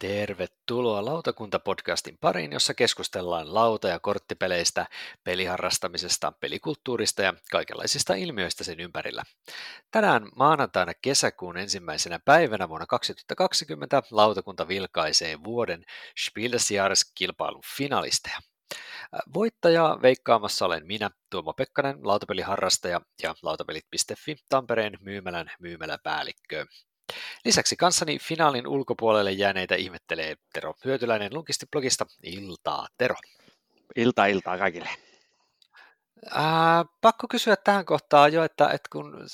[0.00, 4.86] Tervetuloa Lautakunta-podcastin pariin, jossa keskustellaan lauta- ja korttipeleistä,
[5.24, 9.22] peliharrastamisesta, pelikulttuurista ja kaikenlaisista ilmiöistä sen ympärillä.
[9.90, 15.84] Tänään maanantaina kesäkuun ensimmäisenä päivänä vuonna 2020 lautakunta vilkaisee vuoden
[16.24, 18.38] Spiel des Jahres-kilpailun finalisteja.
[19.34, 26.66] Voittaja veikkaamassa olen minä, Tuomo Pekkanen, lautapeliharrastaja ja lautapelit.fi Tampereen myymälän myymäläpäällikkö.
[27.44, 32.06] Lisäksi kanssani finaalin ulkopuolelle jääneitä ihmettelee Tero Hyötyläinen Lunkisti-blogista.
[32.22, 33.14] Iltaa, Tero.
[33.96, 35.07] Iltaa, iltaa kaikille.
[36.30, 39.26] Ää, pakko kysyä tähän kohtaan jo, että, että kun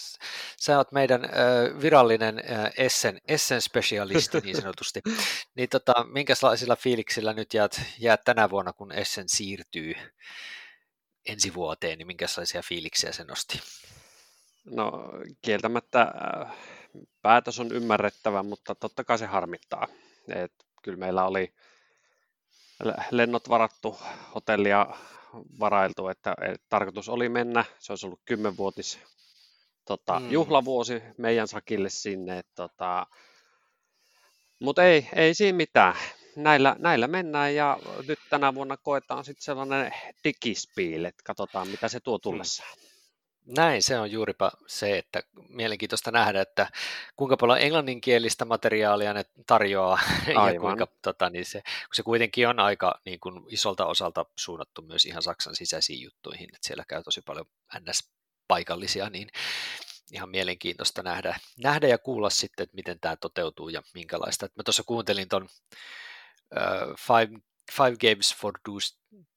[0.60, 1.28] sä oot meidän ä,
[1.82, 5.00] virallinen ä, Essen, Essen specialisti niin sanotusti,
[5.56, 9.94] niin tota, minkälaisilla fiiliksillä nyt jäät, jäät tänä vuonna, kun Essen siirtyy
[11.26, 13.60] ensi vuoteen, niin minkälaisia fiiliksiä se nosti?
[14.64, 15.10] No
[15.42, 16.52] kieltämättä äh,
[17.22, 19.88] päätös on ymmärrettävä, mutta totta kai se harmittaa.
[20.34, 21.54] Et kyllä meillä oli
[23.10, 23.98] lennot varattu,
[24.34, 24.86] hotellia
[25.60, 26.34] varailtu, että,
[26.68, 27.64] tarkoitus oli mennä.
[27.78, 28.98] Se olisi ollut kymmenvuotis
[29.84, 30.30] tota, mm.
[30.30, 32.42] juhlavuosi meidän sakille sinne.
[32.54, 33.06] Tota,
[34.60, 35.94] mutta ei, ei siinä mitään.
[36.36, 39.92] Näillä, näillä mennään ja nyt tänä vuonna koetaan sitten sellainen
[40.24, 42.78] digispiil, että katsotaan mitä se tuo tullessaan.
[42.78, 42.93] Mm.
[43.46, 46.68] Näin, se on juuripa se, että mielenkiintoista nähdä, että
[47.16, 50.54] kuinka paljon englanninkielistä materiaalia ne tarjoaa Aivan.
[50.54, 54.82] ja kuinka, tota, niin se, kun se kuitenkin on aika niin kuin isolta osalta suunnattu
[54.82, 57.46] myös ihan Saksan sisäisiin juttuihin, että siellä käy tosi paljon
[57.78, 59.28] NS-paikallisia, niin
[60.12, 64.46] ihan mielenkiintoista nähdä, nähdä ja kuulla sitten, että miten tämä toteutuu ja minkälaista.
[64.56, 67.40] Mä tuossa kuuntelin tuon uh, Five
[67.72, 68.52] Five Games for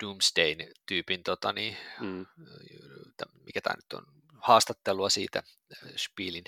[0.03, 0.55] Doomsday
[0.85, 2.25] tyypin, tota, niin, mm.
[3.57, 4.05] Mikä tämä nyt on,
[4.39, 6.43] haastattelua siitä äh, Spielin,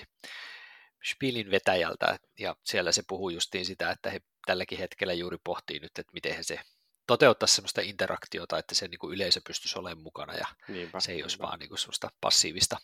[1.04, 5.98] Spielin vetäjältä, ja siellä se puhuu justiin sitä, että he tälläkin hetkellä juuri pohtii nyt,
[5.98, 6.60] että miten he se
[7.06, 11.16] toteuttaisi sellaista interaktiota, että se niin kuin yleisö pystyisi olemaan mukana, ja niinpä, se ei
[11.16, 11.24] niinpä.
[11.24, 12.76] olisi vaan niin kuin sellaista passiivista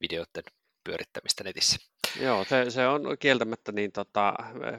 [0.00, 0.44] videoiden
[0.84, 1.76] pyörittämistä netissä.
[2.20, 4.34] Joo, se, se on kieltämättä niin tota,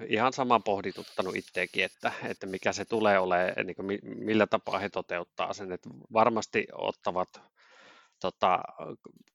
[0.07, 4.89] ihan sama pohdituttanut itseäkin, että, että mikä se tulee olemaan, niin kuin millä tapaa he
[4.89, 7.52] toteuttaa sen, että varmasti ottavat
[8.23, 8.59] tota,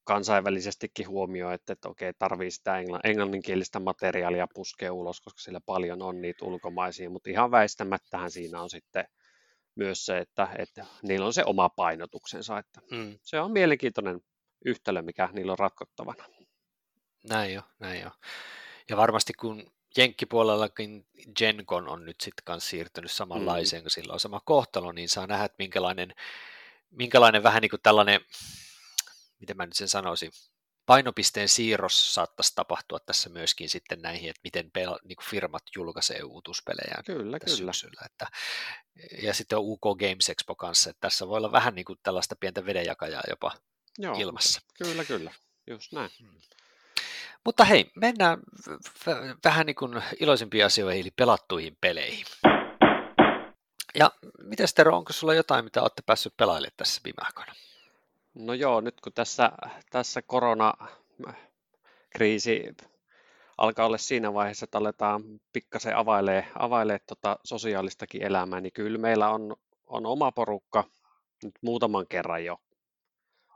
[0.04, 6.21] kansainvälisestikin huomioon, että, että okei, tarvii sitä englanninkielistä materiaalia puskea ulos, koska sillä paljon on
[6.21, 9.04] niitä ulkomaisia, mutta ihan väistämättähän siinä on sitten
[9.75, 13.19] myös se, että, että niillä on se oma painotuksensa, että mm.
[13.22, 14.21] se on mielenkiintoinen
[14.65, 16.25] yhtälö, mikä niillä on ratkottavana.
[17.28, 18.10] Näin jo, näin jo.
[18.88, 21.06] Ja varmasti kun Jenkkipuolellakin
[21.37, 23.84] Gencon on nyt sitten kanssa siirtynyt samanlaiseen, mm.
[23.84, 26.15] kun sillä on sama kohtalo, niin saa nähdä, että minkälainen,
[26.91, 28.20] minkälainen vähän niin kuin tällainen,
[29.41, 30.31] miten mä nyt sen sanoisin,
[30.87, 37.03] painopisteen siirros saattaisi tapahtua tässä myöskin sitten näihin, että miten pel- niin firmat julkaisee uutuuspelejä
[37.06, 37.72] kyllä, kyllä.
[37.72, 38.03] Syksyllä.
[38.06, 38.26] Että,
[39.22, 42.37] ja sitten on UK Games Expo kanssa, että tässä voi olla vähän niin kuin tällaista
[42.41, 43.53] pientä vedenjakajaa jopa
[43.99, 44.60] Joo, ilmassa.
[44.78, 45.32] Kyllä, kyllä,
[45.66, 46.10] just näin.
[46.20, 46.41] Hmm.
[47.44, 48.38] Mutta hei, mennään
[49.06, 52.26] v- vähän niin kuin iloisimpiin asioihin, eli pelattuihin peleihin.
[53.94, 54.12] Ja
[54.43, 57.55] miten Tero, onko sulla jotain, mitä olette päässyt pelailemaan tässä viime aikoina?
[58.38, 59.53] No joo, nyt kun tässä,
[59.91, 62.76] tässä koronakriisi
[63.59, 65.22] alkaa olla siinä vaiheessa, että aletaan
[65.53, 69.56] pikkasen availee, availee tota sosiaalistakin elämää, niin kyllä meillä on,
[69.87, 70.84] on oma porukka
[71.43, 72.60] nyt muutaman kerran jo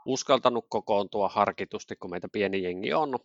[0.06, 3.18] uskaltanut kokoontua harkitusti, kun meitä pieni jengi on,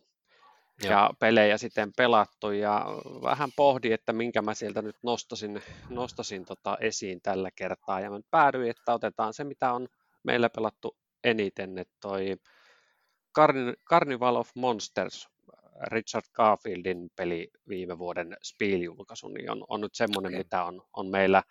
[0.82, 0.92] Joo.
[0.92, 2.86] ja pelejä sitten pelattu ja
[3.22, 8.20] vähän pohdin, että minkä mä sieltä nyt nostasin, nostasin tota esiin tällä kertaa ja mä
[8.30, 9.88] päädyin, että otetaan se, mitä on
[10.22, 10.96] meillä pelattu
[11.30, 12.36] eniten, että toi
[13.84, 15.28] Carnival of Monsters,
[15.82, 20.38] Richard Garfieldin peli viime vuoden Spiel-julkaisu, niin on, on nyt semmoinen, okay.
[20.38, 21.42] mitä on, on meillä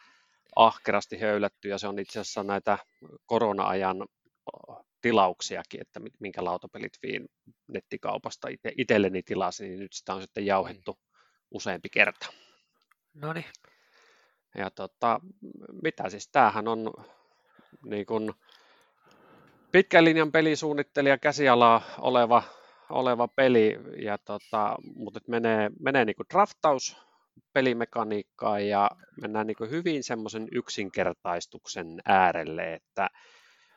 [0.55, 2.77] ahkerasti höylätty ja se on itse asiassa näitä
[3.25, 4.07] korona-ajan
[5.01, 7.29] tilauksiakin, että minkä lautapelit viin
[7.67, 10.99] nettikaupasta itse, itselleni tilasin, niin nyt sitä on sitten jauhettu
[11.51, 12.27] useampi kerta.
[13.13, 13.45] No niin.
[14.57, 15.19] Ja tota,
[15.83, 16.93] mitä siis, tämähän on
[17.85, 18.33] niin kuin
[19.77, 22.43] pitkän linjan pelisuunnittelija käsialaa oleva,
[22.89, 26.97] oleva peli, ja tota, mutta menee, menee niin kuin draftaus
[27.53, 28.91] pelimekaniikkaan ja
[29.21, 33.09] mennään niin kuin hyvin semmoisen yksinkertaistuksen äärelle, että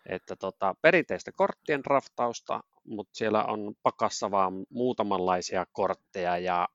[0.06, 6.68] että tota, perinteistä korttien draftausta, mutta siellä on pakassa vaan muutamanlaisia kortteja ja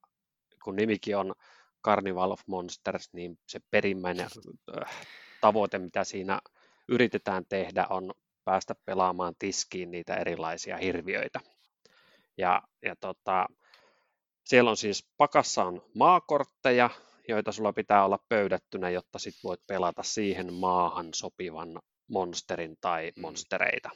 [0.64, 1.36] kun nimikin on
[1.86, 4.28] Carnival of Monsters, niin se perimmäinen
[4.78, 5.08] äh,
[5.42, 6.40] tavoite, mitä siinä
[6.88, 8.12] yritetään tehdä, on
[8.46, 11.40] päästä pelaamaan tiskiin niitä erilaisia hirviöitä.
[12.38, 13.48] Ja, ja tota,
[14.44, 16.90] siellä on siis pakassa on maakortteja,
[17.28, 23.22] joita sulla pitää olla pöydättynä, jotta sit voit pelata siihen maahan sopivan monsterin tai mm.
[23.22, 23.90] monstereita.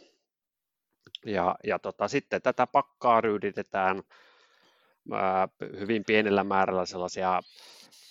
[1.26, 4.02] Ja, ja tota, sitten tätä pakkaa ryyditetään
[5.14, 5.48] ää,
[5.80, 7.42] hyvin pienellä määrällä sellaisia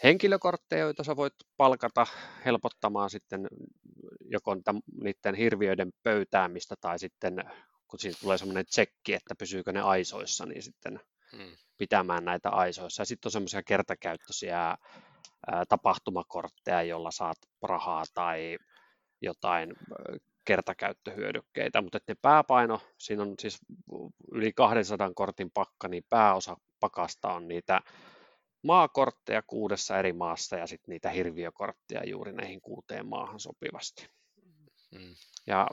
[0.05, 2.07] henkilökortteja, joita sä voit palkata
[2.45, 3.49] helpottamaan sitten
[4.21, 4.57] joko
[5.03, 7.45] niiden hirviöiden pöytäämistä tai sitten
[7.89, 11.01] kun siinä tulee semmoinen tsekki, että pysyykö ne aisoissa, niin sitten
[11.37, 11.57] hmm.
[11.79, 13.01] pitämään näitä aisoissa.
[13.01, 14.77] Ja sitten on semmoisia kertakäyttöisiä
[15.69, 18.59] tapahtumakortteja, jolla saat rahaa tai
[19.23, 19.73] jotain
[20.45, 23.59] kertakäyttöhyödykkeitä, mutta ne pääpaino, siinä on siis
[24.33, 27.81] yli 200 kortin pakka, niin pääosa pakasta on niitä
[28.63, 34.09] maakortteja kuudessa eri maassa ja sitten niitä hirviökortteja juuri näihin kuuteen maahan sopivasti.
[34.95, 35.15] Mm.
[35.47, 35.67] Ja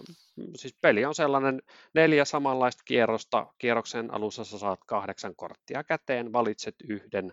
[0.55, 1.61] siis peli on sellainen
[1.93, 3.47] neljä samanlaista kierrosta.
[3.57, 7.31] Kierroksen alussa sä saat kahdeksan korttia käteen, valitset yhden,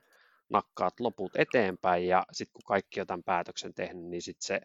[0.48, 4.60] nakkaat loput eteenpäin ja sitten kun kaikki on tämän päätöksen tehnyt, niin sitten se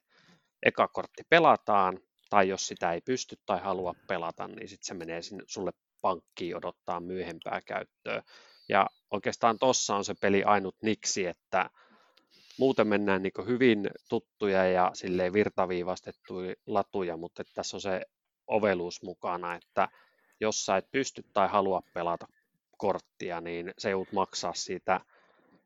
[0.63, 2.00] eka kortti pelataan,
[2.30, 6.57] tai jos sitä ei pysty tai halua pelata, niin sitten se menee sinne sulle pankkiin
[6.57, 8.24] odottaa myöhempää käyttöä.
[8.69, 11.69] Ja oikeastaan tuossa on se peli ainut niksi, että
[12.59, 18.01] muuten mennään niin hyvin tuttuja ja silleen virtaviivastettuja latuja, mutta tässä on se
[18.48, 19.88] oveluus mukana, että
[20.39, 22.27] jos sä et pysty tai halua pelata
[22.77, 25.01] korttia, niin se joudut maksaa siitä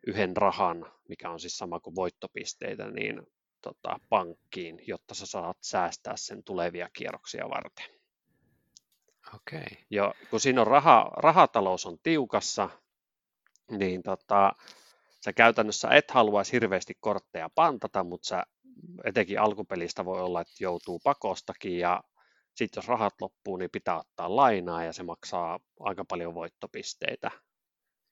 [0.07, 3.21] yhden rahan, mikä on siis sama kuin voittopisteitä, niin
[3.61, 7.85] tota, pankkiin, jotta sä saat säästää sen tulevia kierroksia varten.
[9.35, 9.59] Okei.
[9.59, 9.77] Okay.
[9.89, 12.69] Ja kun siinä on raha, rahatalous on tiukassa,
[13.71, 14.51] niin tota,
[15.25, 18.43] sä käytännössä et haluaisi hirveästi kortteja pantata, mutta sä
[19.03, 22.03] etenkin alkupelistä voi olla, että joutuu pakostakin ja
[22.55, 27.31] sitten jos rahat loppuu, niin pitää ottaa lainaa ja se maksaa aika paljon voittopisteitä.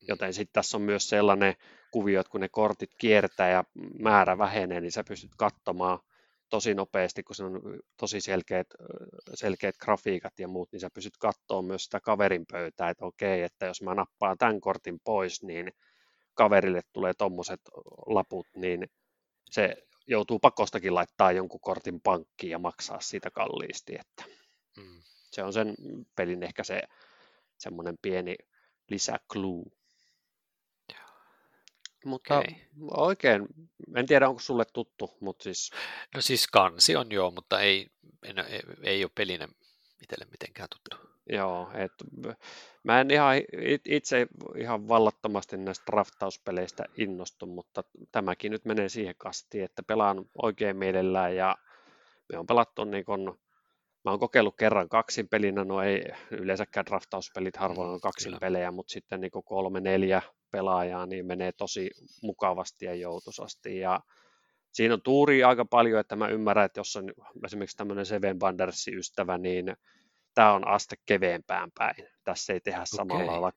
[0.07, 1.55] Joten sitten tässä on myös sellainen
[1.91, 3.63] kuvio, että kun ne kortit kiertää ja
[3.99, 5.99] määrä vähenee, niin sä pystyt katsomaan
[6.49, 7.61] tosi nopeasti, kun se on
[7.97, 8.67] tosi selkeät,
[9.33, 13.65] selkeät grafiikat ja muut, niin sä pystyt katsomaan myös sitä kaverin pöytää, että okei, että
[13.65, 15.71] jos mä nappaan tämän kortin pois, niin
[16.33, 17.61] kaverille tulee tuommoiset
[18.07, 18.89] laput, niin
[19.51, 19.75] se
[20.07, 24.23] joutuu pakostakin laittaa jonkun kortin pankkiin ja maksaa siitä kalliisti, että
[24.77, 25.01] mm.
[25.31, 25.75] se on sen
[26.15, 26.81] pelin ehkä se
[27.57, 28.35] semmoinen pieni
[28.89, 29.78] lisäkluu.
[32.05, 32.53] Mutta okay.
[32.91, 33.47] oikein,
[33.95, 35.71] en tiedä onko sulle tuttu, mutta siis...
[36.15, 37.87] No siis kansi on joo, mutta ei,
[38.23, 39.47] en, ei, ei ole pelinä
[40.03, 41.09] itselle mitenkään tuttu.
[41.29, 41.91] Joo, et,
[42.83, 43.35] mä en ihan
[43.85, 50.77] itse ihan vallattomasti näistä draftauspeleistä innostu, mutta tämäkin nyt menee siihen kastiin, että pelaan oikein
[50.77, 51.55] mielellään ja
[52.31, 53.39] me on pelattu niin kun,
[54.09, 58.39] mä oon kokeillut kerran kaksin pelinä, no ei yleensäkään draftauspelit harvoin mm, on kaksin Kyllä.
[58.39, 60.21] pelejä, mutta sitten niin kolme, neljä
[60.51, 61.91] pelaajaa, niin menee tosi
[62.23, 63.77] mukavasti ja joutusasti.
[63.77, 63.99] Ja
[64.71, 67.11] siinä on tuuri aika paljon, että mä ymmärrän, että jos on
[67.45, 69.75] esimerkiksi tämmöinen Seven Bandersin ystävä, niin
[70.33, 72.07] tämä on aste keveempään päin.
[72.23, 73.39] Tässä ei tehdä samalla okay.
[73.39, 73.51] lailla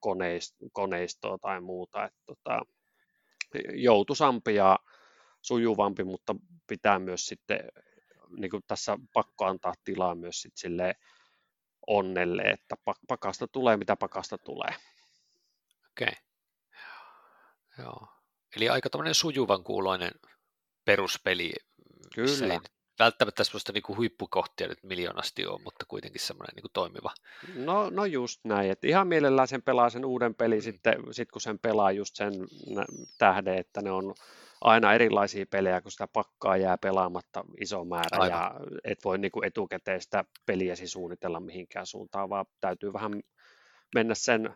[0.72, 2.04] koneistoa tai muuta.
[2.04, 2.60] Että tota,
[3.74, 4.78] joutusampi ja
[5.42, 6.36] sujuvampi, mutta
[6.68, 7.60] pitää myös sitten,
[8.36, 10.94] niin kuin tässä pakko antaa tilaa myös sit sille
[11.86, 12.76] onnelle, että
[13.08, 14.74] pakasta tulee mitä pakasta tulee.
[15.90, 16.06] Okei.
[16.06, 16.14] Okay.
[17.78, 18.06] Joo.
[18.56, 20.12] Eli aika tämmöinen sujuvan kuuloinen
[20.84, 21.52] peruspeli.
[22.14, 22.54] Kyllä.
[22.54, 22.60] Ei
[22.98, 27.14] välttämättä sellaista niin kuin huippukohtia nyt miljoonasti ole, mutta kuitenkin semmoinen niin kuin toimiva.
[27.54, 30.62] No, no just näin, että ihan mielellään sen pelaa sen uuden peli mm.
[30.62, 32.32] sitten, sit kun sen pelaa just sen
[33.18, 34.14] tähden, että ne on
[34.64, 38.28] aina erilaisia pelejä, kun sitä pakkaa jää pelaamatta iso määrä Aivan.
[38.28, 38.54] ja
[38.84, 43.12] et voi niin kuin etukäteen sitä peliäsi suunnitella mihinkään suuntaan, vaan täytyy vähän
[43.94, 44.54] mennä sen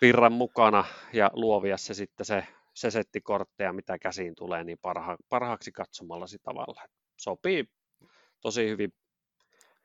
[0.00, 5.16] virran mukana ja luovia se sitten se, se setti kortteja, mitä käsiin tulee, niin parha,
[5.28, 6.82] parhaaksi katsomallasi tavalla.
[7.16, 7.64] Sopii
[8.40, 8.92] tosi hyvin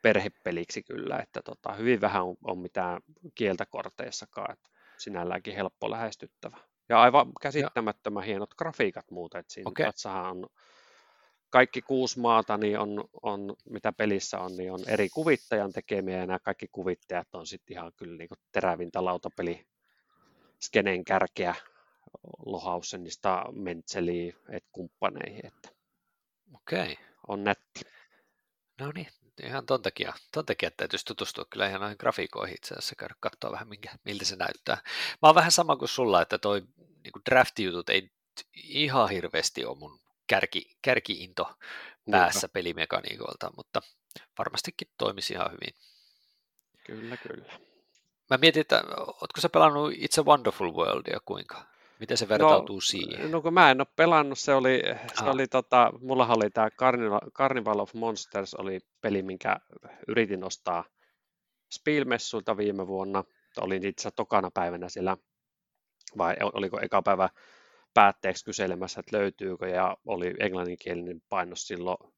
[0.01, 3.01] perhepeliksi kyllä, että tota, hyvin vähän on, on mitään
[3.35, 6.57] kieltä korteissakaan, että sinälläänkin helppo lähestyttävä.
[6.89, 8.25] Ja aivan käsittämättömän ja.
[8.25, 9.91] hienot grafiikat muuten, että siinä okay.
[10.29, 10.47] on
[11.49, 16.25] kaikki kuusi maata, niin on, on, mitä pelissä on, niin on eri kuvittajan tekemiä, ja
[16.25, 19.65] nämä kaikki kuvittajat on sitten ihan kyllä niin terävintä lautapeli
[20.61, 21.55] skenen kärkeä
[22.45, 25.45] Lohausenista Mentseliin et kumppaneihin.
[25.45, 25.69] Että
[26.53, 26.97] Okei.
[27.27, 27.81] On netti.
[28.81, 29.07] No niin,
[29.43, 33.51] ihan ton takia, ton takia täytyisi tutustua kyllä ihan noihin grafiikoihin itse asiassa, käydä katsoa
[33.51, 34.77] vähän minkä, miltä se näyttää.
[35.21, 38.11] Mä oon vähän sama kuin sulla, että toi niin draft-jutut ei
[38.53, 41.55] ihan hirveästi ole mun kärki, kärkiinto
[42.11, 43.81] päässä pelimekaniikoilta, mutta
[44.37, 45.75] varmastikin toimisi ihan hyvin.
[46.85, 47.59] Kyllä, kyllä.
[48.29, 51.74] Mä mietin, että ootko sä pelannut itse Wonderful Worldia kuinka?
[51.99, 53.31] Miten se vertautuu no, siihen?
[53.31, 54.81] No kun mä en ole pelannut, se oli,
[55.19, 59.57] se oli tota, mulla oli tämä Carnival, Carnival of Monsters oli peli, minkä
[60.07, 60.83] yritin ostaa
[61.73, 63.23] Spielmessuilta viime vuonna.
[63.57, 65.17] Olin itse asiassa tokana päivänä siellä,
[66.17, 67.29] vai oliko eka päivä
[67.93, 72.13] päätteeksi kyselemässä, että löytyykö, ja oli englanninkielinen painos silloin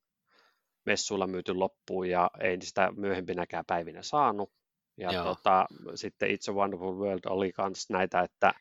[0.86, 4.52] messuilla myyty loppuun, ja ei sitä myöhempinäkään päivinä saanut.
[4.98, 5.66] Ja tota,
[5.96, 8.54] sitten It's a Wonderful World oli myös näitä, että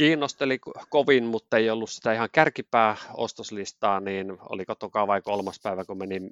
[0.00, 5.84] kiinnosteli kovin, mutta ei ollut sitä ihan kärkipää ostoslistaa, niin oliko toka vai kolmas päivä,
[5.84, 6.30] kun menin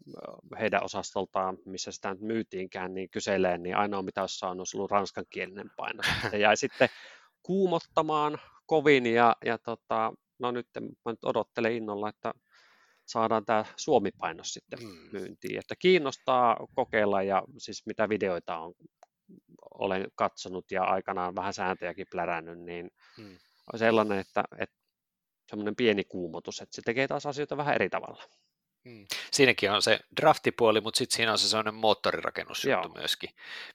[0.61, 4.91] heidän osastoltaan, missä sitä nyt myytiinkään, niin kyseleen, niin ainoa mitä olisi saanut, olisi ollut
[4.91, 6.03] ranskankielinen paino.
[6.31, 6.89] Se jäi sitten
[7.43, 10.67] kuumottamaan kovin ja, ja tota, no nyt
[11.05, 12.33] mä nyt odottelen innolla, että
[13.07, 14.97] saadaan tämä Suomi-painos sitten mm.
[15.13, 15.59] myyntiin.
[15.59, 18.75] Että kiinnostaa kokeilla ja siis mitä videoita on,
[19.75, 23.39] olen katsonut ja aikanaan vähän sääntöjäkin plärännyt, niin mm.
[23.73, 24.77] On sellainen, että, että
[25.51, 28.25] semmoinen pieni kuumotus, että se tekee taas asioita vähän eri tavalla.
[28.85, 29.07] Mm.
[29.31, 33.31] Siinäkin on se draftipuoli, mutta sitten siinä on se sellainen moottorirakennusjuttu myöskin,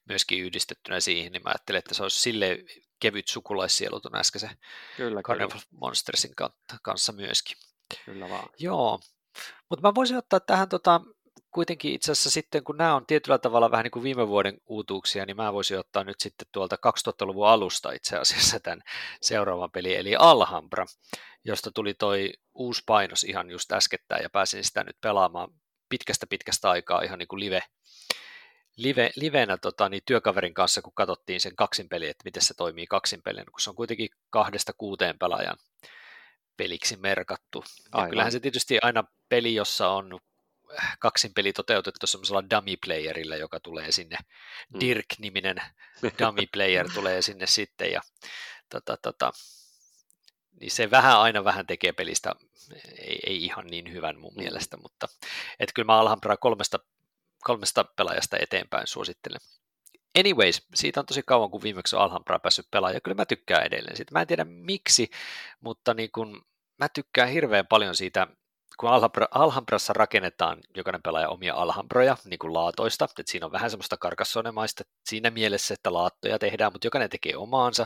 [0.06, 2.60] myöskin yhdistettynä siihen, niin mä ajattelin, että se olisi sille
[3.00, 4.58] kevyt sukulaissielut tuon äskeisen
[4.98, 5.64] kyllä, Carnival kyllä.
[5.72, 6.32] Monstersin
[6.82, 7.58] kanssa myöskin.
[8.06, 8.50] Kyllä vaan.
[8.60, 9.00] Joo,
[9.70, 11.02] mutta mä voisin ottaa tähän tota,
[11.54, 15.26] kuitenkin itse asiassa sitten, kun nämä on tietyllä tavalla vähän niin kuin viime vuoden uutuuksia,
[15.26, 18.84] niin mä voisin ottaa nyt sitten tuolta 2000-luvun alusta itse asiassa tämän
[19.22, 20.86] seuraavan peli, eli Alhambra,
[21.46, 25.50] josta tuli toi uusi painos ihan just äskettäin, ja pääsin sitä nyt pelaamaan
[25.90, 27.62] pitkästä pitkästä aikaa ihan niin kuin live,
[28.78, 33.46] live, livenä tota, niin työkaverin kanssa, kun katsottiin sen kaksinpeli, että miten se toimii kaksinpelin,
[33.46, 35.58] kun se on kuitenkin kahdesta kuuteen pelaajan
[36.58, 37.64] peliksi merkattu.
[37.98, 40.20] Ja kyllähän se tietysti aina peli, jossa on
[41.00, 44.18] kaksin peli toteutettu semmoisella dummy playerilla, joka tulee sinne,
[44.74, 44.80] mm.
[44.80, 45.58] Dirk-niminen
[46.20, 48.01] dummy player tulee sinne sitten, ja
[48.70, 49.32] tota, tota,
[50.60, 52.36] niin se vähän aina vähän tekee pelistä,
[53.00, 54.42] ei, ei ihan niin hyvän mun mm.
[54.42, 55.08] mielestä, mutta
[55.60, 56.80] et kyllä mä Alhambraa kolmesta,
[57.44, 59.42] kolmesta pelaajasta eteenpäin suosittelen.
[60.20, 63.65] Anyways, siitä on tosi kauan, kun viimeksi on Alhambraa päässyt pelaamaan, ja kyllä mä tykkään
[63.65, 64.12] edelleen siitä.
[64.12, 65.10] Mä en tiedä miksi,
[65.62, 66.46] mutta niin kun,
[66.80, 68.27] mä tykkään hirveän paljon siitä
[68.80, 68.89] kun
[69.32, 74.84] Alhambrassa rakennetaan jokainen pelaaja omia Alhambroja, niin kuin laatoista, että siinä on vähän semmoista karkassonemaista
[75.06, 77.86] siinä mielessä, että laattoja tehdään, mutta jokainen tekee omaansa,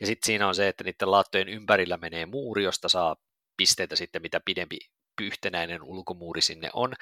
[0.00, 3.16] ja sitten siinä on se, että niiden laattojen ympärillä menee muuri, josta saa
[3.56, 4.78] pisteitä sitten, mitä pidempi
[5.20, 6.94] yhtenäinen ulkomuuri sinne on,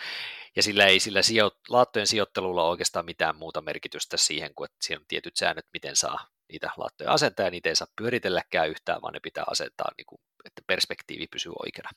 [0.56, 4.76] ja sillä ei sillä sijo- laattojen sijoittelulla ole oikeastaan mitään muuta merkitystä siihen, kuin että
[4.80, 9.02] siinä on tietyt säännöt, miten saa niitä laattoja asentaa, ja niitä ei saa pyöritelläkään yhtään,
[9.02, 11.90] vaan ne pitää asentaa niin kuin että perspektiivi pysyy oikeana.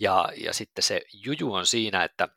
[0.00, 2.28] Ja, ja sitten se juju on siinä, että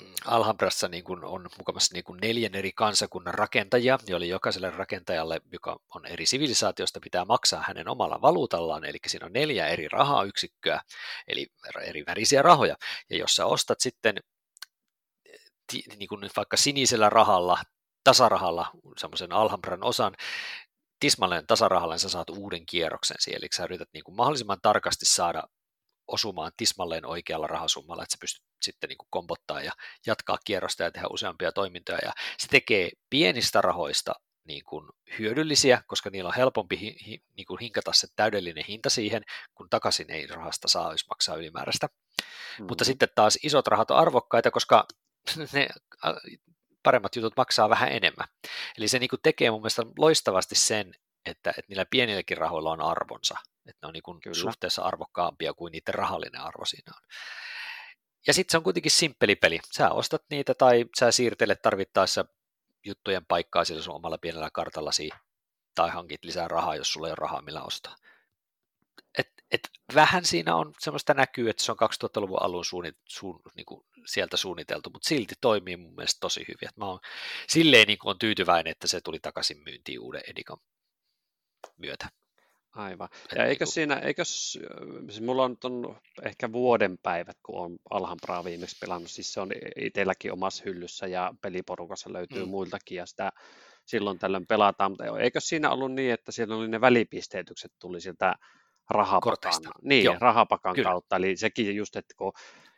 [0.00, 5.40] mm, Alhambrassa niin kuin on mukavasti niin kuin neljän eri kansakunnan rakentajia, joille jokaiselle rakentajalle,
[5.52, 10.80] joka on eri sivilisaatiosta, pitää maksaa hänen omalla valuutallaan, eli siinä on neljä eri rahayksikköä,
[11.28, 11.46] eli
[11.80, 12.76] eri värisiä rahoja,
[13.10, 14.16] ja jos sä ostat sitten
[15.72, 17.58] niin kuin vaikka sinisellä rahalla,
[18.06, 20.16] tasarahalla semmoisen Alhambran osan,
[21.00, 25.06] tismalleen tasarahalla, niin sä saat uuden kierroksen siihen, eli sä yrität niin kuin mahdollisimman tarkasti
[25.06, 25.42] saada
[26.06, 29.72] osumaan tismalleen oikealla rahasummalla, että sä pystyt sitten niin kuin kombottaa ja
[30.06, 34.12] jatkaa kierrosta ja tehdä useampia toimintoja, ja se tekee pienistä rahoista
[34.44, 38.90] niin kuin hyödyllisiä, koska niillä on helpompi hi, hi, niin kuin hinkata se täydellinen hinta
[38.90, 39.22] siihen,
[39.54, 41.88] kun takaisin ei rahasta saa, jos maksaa ylimääräistä.
[42.58, 42.66] Mm.
[42.68, 44.86] Mutta sitten taas isot rahat on arvokkaita, koska
[45.52, 45.68] ne
[46.86, 48.28] paremmat jutut maksaa vähän enemmän.
[48.78, 50.94] Eli se niin kuin tekee mun mielestä loistavasti sen,
[51.26, 53.34] että, että niillä pienilläkin rahoilla on arvonsa,
[53.66, 57.08] että ne on niin kuin suhteessa arvokkaampia kuin niiden rahallinen arvo siinä on.
[58.26, 59.60] Ja sitten se on kuitenkin simppeli peli.
[59.72, 62.24] Sä ostat niitä tai sä siirtelet tarvittaessa
[62.84, 65.10] juttujen paikkaa sillä sun omalla pienellä kartallasi
[65.74, 67.96] tai hankit lisää rahaa, jos sulla ei ole rahaa millä ostaa
[69.18, 73.66] et, et vähän siinä on semmoista näkyy, että se on 2000-luvun alun suunnit, suun, niin
[73.66, 76.68] kuin sieltä suunniteltu, mutta silti toimii mun mielestä tosi hyvin.
[76.68, 77.00] Et mä oon
[77.48, 80.58] silleen niin on tyytyväinen, että se tuli takaisin myyntiin uuden Edikan
[81.76, 82.08] myötä.
[82.72, 83.08] Aivan.
[83.34, 88.44] Ja eikö niin siinä, eikö, siis mulla on, on ehkä vuoden päivät, kun on Alhambraa
[88.44, 92.50] viimeksi pelannut, siis se on itselläkin omassa hyllyssä ja peliporukassa löytyy mm.
[92.50, 93.32] muiltakin ja sitä
[93.84, 98.34] silloin tällöin pelataan, mutta eikö siinä ollut niin, että siellä oli ne välipisteetykset tuli sieltä
[98.90, 100.90] rahapakan, niin, Joo, rahapakan kyllä.
[100.90, 102.32] kautta, eli sekin just, että kun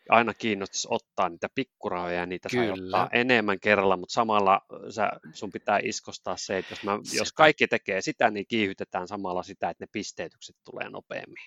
[0.09, 2.67] aina kiinnostaisi ottaa niitä pikkurahoja ja niitä Kyllä.
[2.67, 4.61] saa ottaa enemmän kerralla, mutta samalla
[4.91, 9.43] sä, sun pitää iskostaa se, että jos, mä, jos kaikki tekee sitä, niin kiihytetään samalla
[9.43, 11.45] sitä, että ne pisteytykset tulee nopeammin.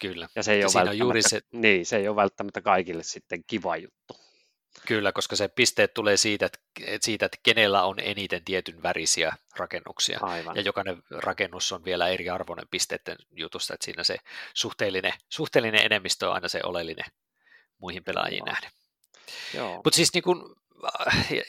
[0.00, 0.28] Kyllä.
[0.36, 1.40] Ja se ei, ole välttämättä, juuri se...
[1.52, 4.14] Niin, se ei ole välttämättä kaikille sitten kiva juttu.
[4.86, 6.58] Kyllä, koska se pisteet tulee siitä, että,
[7.00, 10.18] siitä, että kenellä on eniten tietyn värisiä rakennuksia.
[10.22, 10.56] Aivan.
[10.56, 14.16] Ja jokainen rakennus on vielä eri arvoinen pisteiden jutusta, että siinä se
[14.54, 17.04] suhteellinen, suhteellinen enemmistö on aina se oleellinen
[17.82, 18.46] muihin pelaajiin Joo.
[18.46, 18.70] nähden.
[19.84, 20.56] Mutta siis niin kun,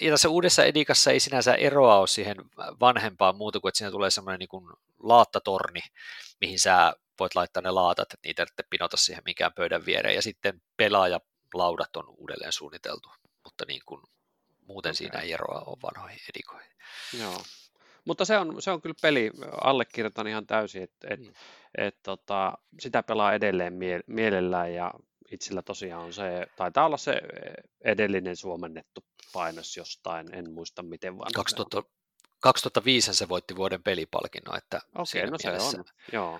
[0.01, 2.35] ja tässä uudessa edikassa ei sinänsä eroa ole siihen
[2.79, 5.79] vanhempaan muuta kuin, että siinä tulee semmoinen niin laattatorni,
[6.41, 10.21] mihin sä voit laittaa ne laatat, että niitä ei pinota siihen mikään pöydän viereen, ja
[10.21, 13.09] sitten pelaajalaudat on uudelleen suunniteltu,
[13.43, 14.01] mutta niin kuin,
[14.67, 14.95] muuten okay.
[14.95, 16.71] siinä ei eroa ole vanhoihin edikoihin.
[17.19, 17.43] Joo.
[18.05, 21.33] Mutta se on, se on kyllä peli, allekirjoitan ihan täysin, että et, mm.
[21.77, 24.93] et, tota, sitä pelaa edelleen mie- mielellään ja
[25.33, 27.21] itsellä tosiaan on se, taitaa olla se
[27.81, 31.31] edellinen suomennettu painos jostain, en muista miten vaan.
[31.33, 31.83] 2000,
[32.39, 36.39] 2005 se voitti vuoden pelipalkinnon, että Okei, no mielessä, se on, joo.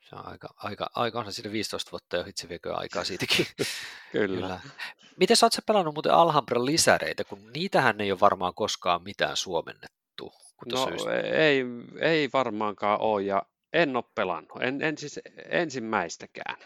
[0.00, 3.46] Se on aika, aika, aika onhan siinä 15 vuotta jo itse viekö aikaa siitäkin.
[4.12, 4.26] Kyllä.
[4.26, 4.60] Kyllä.
[5.16, 9.36] Miten sä oot sä pelannut muuten Alhambran lisäreitä, kun niitähän ei ole varmaan koskaan mitään
[9.36, 10.32] suomennettu?
[10.72, 10.86] No
[11.32, 11.64] ei,
[12.00, 16.56] ei varmaankaan ole ja en ole pelannut, en, en siis ensimmäistäkään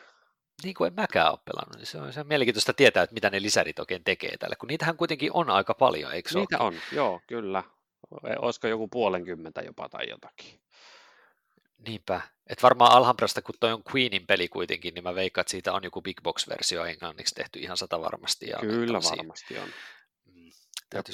[0.62, 3.30] niin kuin en mäkään ole pelannut, niin se on, se on mielenkiintoista tietää, että mitä
[3.30, 7.20] ne lisärit oikein tekee tällä, kun niitähän kuitenkin on aika paljon, eikö Niitä on, joo,
[7.26, 7.62] kyllä.
[8.24, 10.60] E, olisiko joku puolenkymmentä jopa tai jotakin.
[11.86, 12.20] Niinpä.
[12.46, 15.84] Että varmaan Alhambrasta, kun toi on Queenin peli kuitenkin, niin mä veikkaan, että siitä on
[15.84, 18.48] joku Big Box-versio englanniksi tehty ihan sata varmasti.
[18.48, 19.68] Ja Kyllä varmasti on.
[20.26, 20.50] Mm,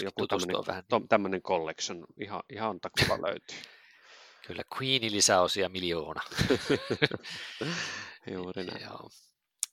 [0.02, 0.84] joku tämmöinen, vähän.
[1.08, 3.58] tämmöinen collection, ihan, ihan takuva löytyy.
[4.46, 6.20] Kyllä, Queenin lisäosia miljoona.
[8.32, 8.82] Juuri näin.
[8.88, 9.10] Joo.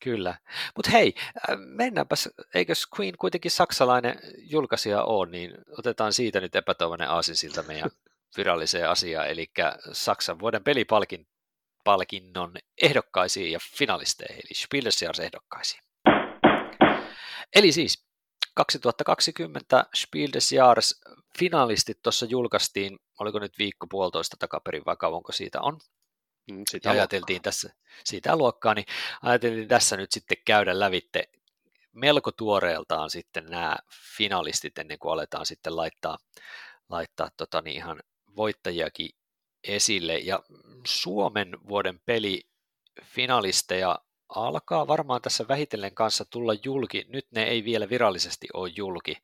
[0.04, 0.38] Kyllä.
[0.76, 7.10] Mutta hei, äh, mennäänpäs, eikös Queen kuitenkin saksalainen julkaisija ole, niin otetaan siitä nyt epätoivoinen
[7.10, 7.90] aasinsilta meidän
[8.38, 9.48] viralliseen asiaan, eli
[9.92, 15.82] Saksan vuoden pelipalkinnon ehdokkaisiin ja finalisteihin, eli Spielers ehdokkaisiin.
[17.56, 18.06] Eli siis
[18.56, 21.02] 2020 Spiel des Jahres
[21.40, 25.80] finalistit tuossa julkaistiin, oliko nyt viikko puolitoista takaperin vai kauanko siitä on,
[26.52, 27.74] Mm, sitä ja ajateltiin tässä
[28.04, 28.86] sitä luokkaa, niin
[29.22, 31.30] ajateltiin tässä nyt sitten käydä lävitte
[31.94, 33.76] melko tuoreeltaan sitten nämä
[34.18, 36.18] finalistit ennen kuin aletaan sitten laittaa,
[36.90, 38.00] laittaa tota niin ihan
[38.36, 39.10] voittajiakin
[39.64, 40.18] esille.
[40.18, 40.44] Ja
[40.88, 42.44] Suomen vuoden peli
[43.04, 44.00] finalisteja
[44.30, 47.06] alkaa varmaan tässä vähitellen kanssa tulla julki.
[47.08, 49.16] Nyt ne ei vielä virallisesti ole julki,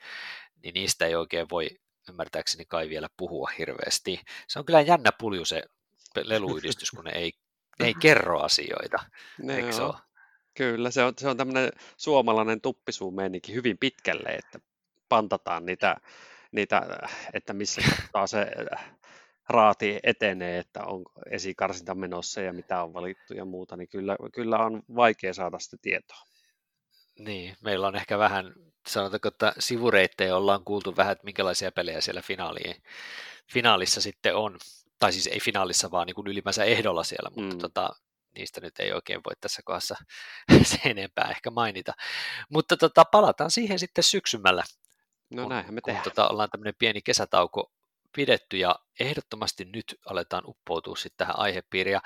[0.63, 1.69] niin niistä ei oikein voi
[2.09, 4.21] ymmärtääkseni kai vielä puhua hirveästi.
[4.47, 5.63] Se on kyllä jännä pulju se
[6.25, 7.33] leluyhdistys, kun ne ei,
[7.79, 8.97] ne ei kerro asioita.
[9.41, 9.95] Ne eikö se ole?
[10.53, 14.59] Kyllä, se on, se on tämmöinen suomalainen tuppisuumeininki hyvin pitkälle, että
[15.09, 15.97] pantataan niitä,
[16.51, 16.87] niitä
[17.33, 18.47] että missä kohtaa se
[19.49, 24.57] raati etenee, että on esikarsinta menossa ja mitä on valittu ja muuta, niin kyllä, kyllä
[24.57, 26.21] on vaikea saada sitä tietoa.
[27.19, 28.53] Niin, meillä on ehkä vähän,
[28.87, 32.83] sanotaanko, että sivureittejä ollaan kuultu vähän, että minkälaisia pelejä siellä finaaliin,
[33.53, 34.57] finaalissa sitten on
[34.99, 37.59] tai siis ei finaalissa, vaan niin kuin ylimäänsä ehdolla siellä, mutta mm.
[37.59, 37.89] tota,
[38.35, 39.95] niistä nyt ei oikein voi tässä kohdassa
[40.63, 41.93] se enempää ehkä mainita.
[42.49, 44.63] Mutta tota, palataan siihen sitten syksymällä,
[45.29, 47.71] no kun, näinhän me kun tota, ollaan tämmöinen pieni kesätauko
[48.15, 51.93] pidetty ja ehdottomasti nyt aletaan uppoutua sitten tähän aihepiiriin.
[51.93, 52.01] Ja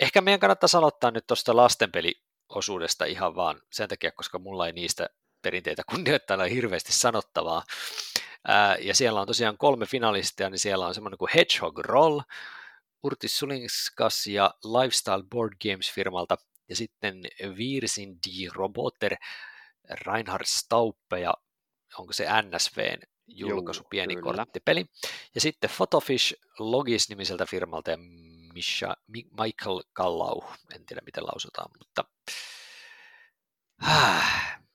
[0.00, 5.08] ehkä meidän kannattaisi aloittaa nyt tuosta lastenpeliosuudesta ihan vaan sen takia, koska mulla ei niistä
[5.42, 7.62] perinteitä kunnioittaa hirveästi sanottavaa.
[8.48, 12.20] Ää, ja siellä on tosiaan kolme finalistia, niin siellä on semmoinen kuin Hedgehog Roll,
[13.02, 16.36] Urtis Sulinskas ja Lifestyle Board Games firmalta,
[16.68, 17.22] ja sitten
[17.56, 18.48] Virsin D.
[18.54, 19.16] Roboter,
[19.90, 21.34] Reinhard Stauppe ja
[21.98, 24.36] onko se NSVn julkaisu, pieni kyllä.
[24.36, 24.86] korttipeli.
[25.34, 27.98] Ja sitten Photofish Logis nimiseltä firmalta ja
[28.54, 28.96] Misha,
[29.40, 30.42] Michael Kallau,
[30.74, 32.04] en tiedä miten lausutaan, mutta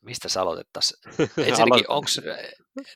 [0.01, 0.99] mistä sä aloitettaisiin?
[1.47, 2.21] Ensinnäkin, onks,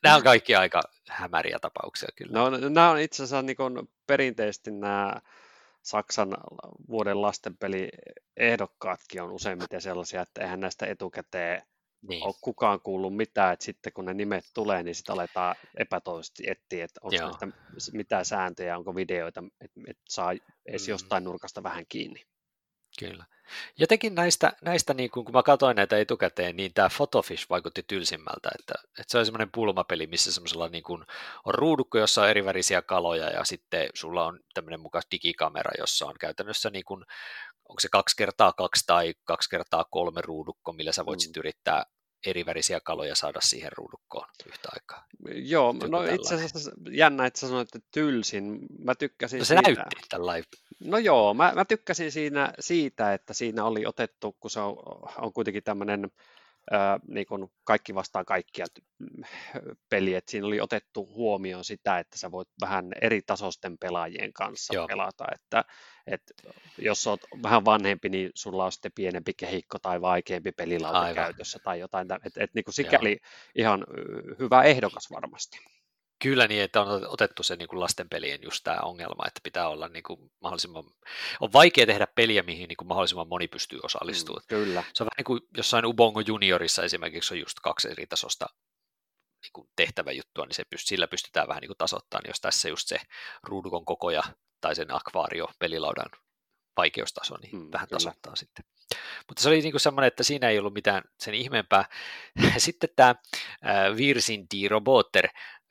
[0.03, 2.39] nämä on kaikki aika hämäriä tapauksia kyllä.
[2.39, 5.21] No, nämä on itse asiassa niin perinteisesti nämä
[5.81, 6.37] Saksan
[6.89, 7.89] vuoden lastenpeli
[8.37, 11.61] ehdokkaatkin on useimmiten sellaisia, että eihän näistä etukäteen
[12.01, 12.23] niin.
[12.23, 16.85] ole kukaan kuullut mitään, että sitten kun ne nimet tulee, niin sitten aletaan epätoisesti etsiä,
[16.85, 17.47] että onko näistä
[17.93, 20.33] mitään sääntöjä, onko videoita, että, että saa
[20.65, 20.91] edes mm.
[20.91, 22.25] jostain nurkasta vähän kiinni.
[23.09, 23.25] Kyllä.
[23.77, 28.49] Jotenkin näistä, näistä niin kun, kun mä katsoin näitä etukäteen, niin tämä Photofish vaikutti tylsimmältä,
[28.59, 31.05] että, että se on semmoinen pulmapeli, missä semmoisella niin kun,
[31.45, 36.15] on ruudukko, jossa on erivärisiä kaloja ja sitten sulla on tämmöinen mukaan digikamera, jossa on
[36.19, 37.05] käytännössä niin kun,
[37.69, 41.21] onko se kaksi kertaa kaksi tai kaksi kertaa kolme ruudukko, millä sä voit mm.
[41.21, 41.85] sitten yrittää
[42.25, 45.05] eri värisiä kaloja saada siihen ruudukkoon yhtä aikaa.
[45.35, 46.15] Joo, Joku no tällainen.
[46.15, 48.59] itse asiassa jännä, että sä sanoit, että tylsin.
[48.79, 49.71] Mä tykkäsin no se siitä.
[49.71, 50.31] näytti tällä
[50.83, 54.75] No joo, mä, mä tykkäsin siinä siitä, että siinä oli otettu, kun se on,
[55.17, 56.11] on kuitenkin tämmöinen
[57.07, 58.65] niin kuin kaikki vastaan kaikkia
[59.89, 64.73] peliä, että siinä oli otettu huomioon sitä, että sä voit vähän eri tasosten pelaajien kanssa
[64.73, 64.87] Joo.
[64.87, 65.65] pelata, että,
[66.07, 66.33] että
[66.77, 71.15] jos oot vähän vanhempi, niin sulla on sitten pienempi kehikko tai vaikeampi pelilauta Aivan.
[71.15, 73.19] käytössä tai jotain, että, että niin kuin sikäli Joo.
[73.55, 73.85] ihan
[74.39, 75.59] hyvä ehdokas varmasti.
[76.21, 79.87] Kyllä niin, että on otettu se niin kuin lastenpelien just tämä ongelma, että pitää olla
[79.87, 80.83] niin kuin mahdollisimman,
[81.39, 84.43] on vaikea tehdä peliä, mihin niin kuin mahdollisimman moni pystyy osallistumaan.
[84.43, 84.83] Mm, kyllä.
[84.93, 88.45] Se on vähän niin kuin jossain Ubongo Juniorissa esimerkiksi on just kaksi eri tasosta
[89.43, 92.87] niin kuin tehtäväjuttua, niin se pyst- sillä pystytään vähän niin kuin tasoittamaan, jos tässä just
[92.87, 92.97] se
[93.43, 94.23] ruudukon koko ja,
[94.61, 96.11] tai sen akvaario pelilaudan
[96.77, 97.99] vaikeustaso, niin mm, vähän kyllä.
[97.99, 98.65] tasoittaa sitten.
[99.27, 101.85] Mutta se oli niin kuin semmoinen, että siinä ei ollut mitään sen ihmeempää.
[102.57, 103.15] Sitten tämä
[103.97, 104.69] Virsin D.
[104.69, 105.27] Roboter,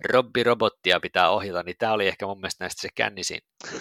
[0.08, 3.40] Robbi Robottia pitää ohjata, niin tämä oli ehkä mun mielestä näistä se kännisin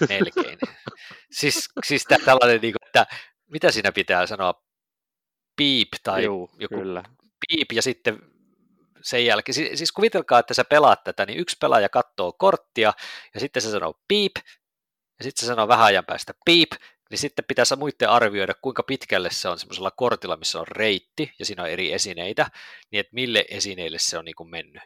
[0.09, 0.59] melkein.
[1.39, 3.15] siis, siis tämä tällainen, niin kuin, että
[3.51, 4.53] mitä siinä pitää sanoa,
[5.55, 7.03] piip tai Juu, joku kyllä.
[7.47, 8.19] piip ja sitten
[9.01, 12.93] sen jälkeen, siis, siis kuvitelkaa, että sä pelaat tätä, niin yksi pelaaja katsoo korttia
[13.33, 14.31] ja sitten se sanoo piip
[15.19, 16.71] ja sitten se sanoo vähän ajan päästä piip
[17.09, 21.45] niin sitten pitäisi muiden arvioida, kuinka pitkälle se on semmoisella kortilla, missä on reitti ja
[21.45, 22.51] siinä on eri esineitä,
[22.91, 24.83] niin että mille esineille se on niin kuin mennyt.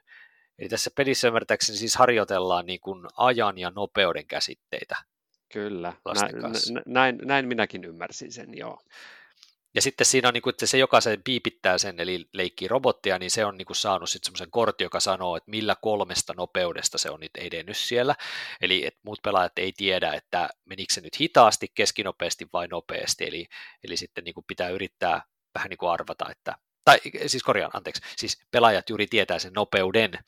[0.59, 4.95] Eli tässä pelissä ymmärtääkseni siis harjoitellaan niin kuin ajan ja nopeuden käsitteitä.
[5.53, 6.35] Kyllä, näin,
[6.85, 8.81] näin, näin minäkin ymmärsin sen, joo.
[9.75, 13.31] Ja sitten siinä on, niin kuin, että se jokaisen piipittää sen, eli leikkii robottia, niin
[13.31, 17.09] se on niin kuin, saanut sitten semmoisen kortin, joka sanoo, että millä kolmesta nopeudesta se
[17.09, 18.15] on nyt edennyt siellä.
[18.61, 23.27] Eli että muut pelaajat ei tiedä, että menikö se nyt hitaasti, keskinopeasti vai nopeasti.
[23.27, 23.47] Eli,
[23.83, 25.21] eli sitten niin kuin, pitää yrittää
[25.55, 26.55] vähän niin kuin arvata, että,
[26.85, 30.19] tai siis korjaan, anteeksi, siis pelaajat juuri tietää sen nopeuden,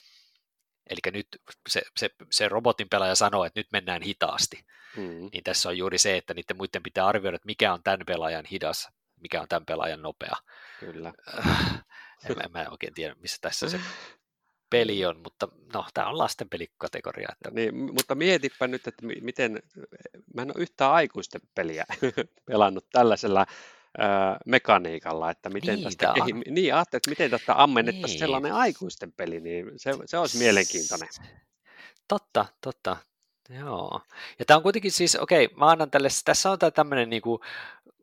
[0.90, 1.28] Eli nyt
[1.70, 4.66] se, se, se robotin pelaaja sanoo, että nyt mennään hitaasti.
[4.98, 5.30] Mm.
[5.34, 8.46] Niin tässä on juuri se, että niiden muiden pitää arvioida, että mikä on tämän pelaajan
[8.46, 8.90] hidas
[9.22, 10.36] mikä on tämän pelaajan nopea.
[10.80, 11.14] Kyllä.
[12.30, 13.80] en, en mä oikein tiedä, missä tässä se
[14.70, 17.30] peli on, mutta no, tämä on lasten pelikategoria.
[17.32, 17.52] Että...
[17.52, 19.64] Niin, mutta mietipä nyt, että miten,
[20.34, 21.86] mä en ole yhtään aikuisten peliä
[22.48, 23.46] pelannut tällaisella
[24.00, 26.32] äh, mekaniikalla, että miten niin, tästä, kehi...
[26.34, 28.20] niin ajattelin, että miten tästä ammennettaisiin niin.
[28.20, 31.10] sellainen aikuisten peli, niin se, se olisi mielenkiintoinen.
[32.08, 32.98] Totta, totta.
[33.50, 34.02] Joo.
[34.40, 37.42] Ja tämä on kuitenkin siis, okei, mä annan tälle, tässä on tämä tämmöinen niinku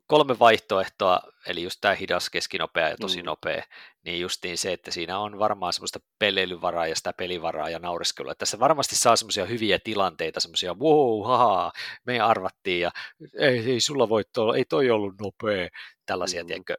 [0.07, 3.25] kolme vaihtoehtoa, eli just tämä hidas, keskinopea ja tosi mm.
[3.25, 3.63] nopea,
[4.05, 8.35] niin justiin se, että siinä on varmaan semmoista peleilyvaraa ja sitä pelivaraa ja naureskelua.
[8.35, 11.71] Tässä varmasti saa semmoisia hyviä tilanteita, semmoisia wow, haha,
[12.05, 12.91] me arvattiin ja
[13.39, 15.69] ei, ei sulla voi olla, ei toi ollut nopea,
[16.05, 16.47] tällaisia, mm.
[16.47, 16.75] tiedätkö,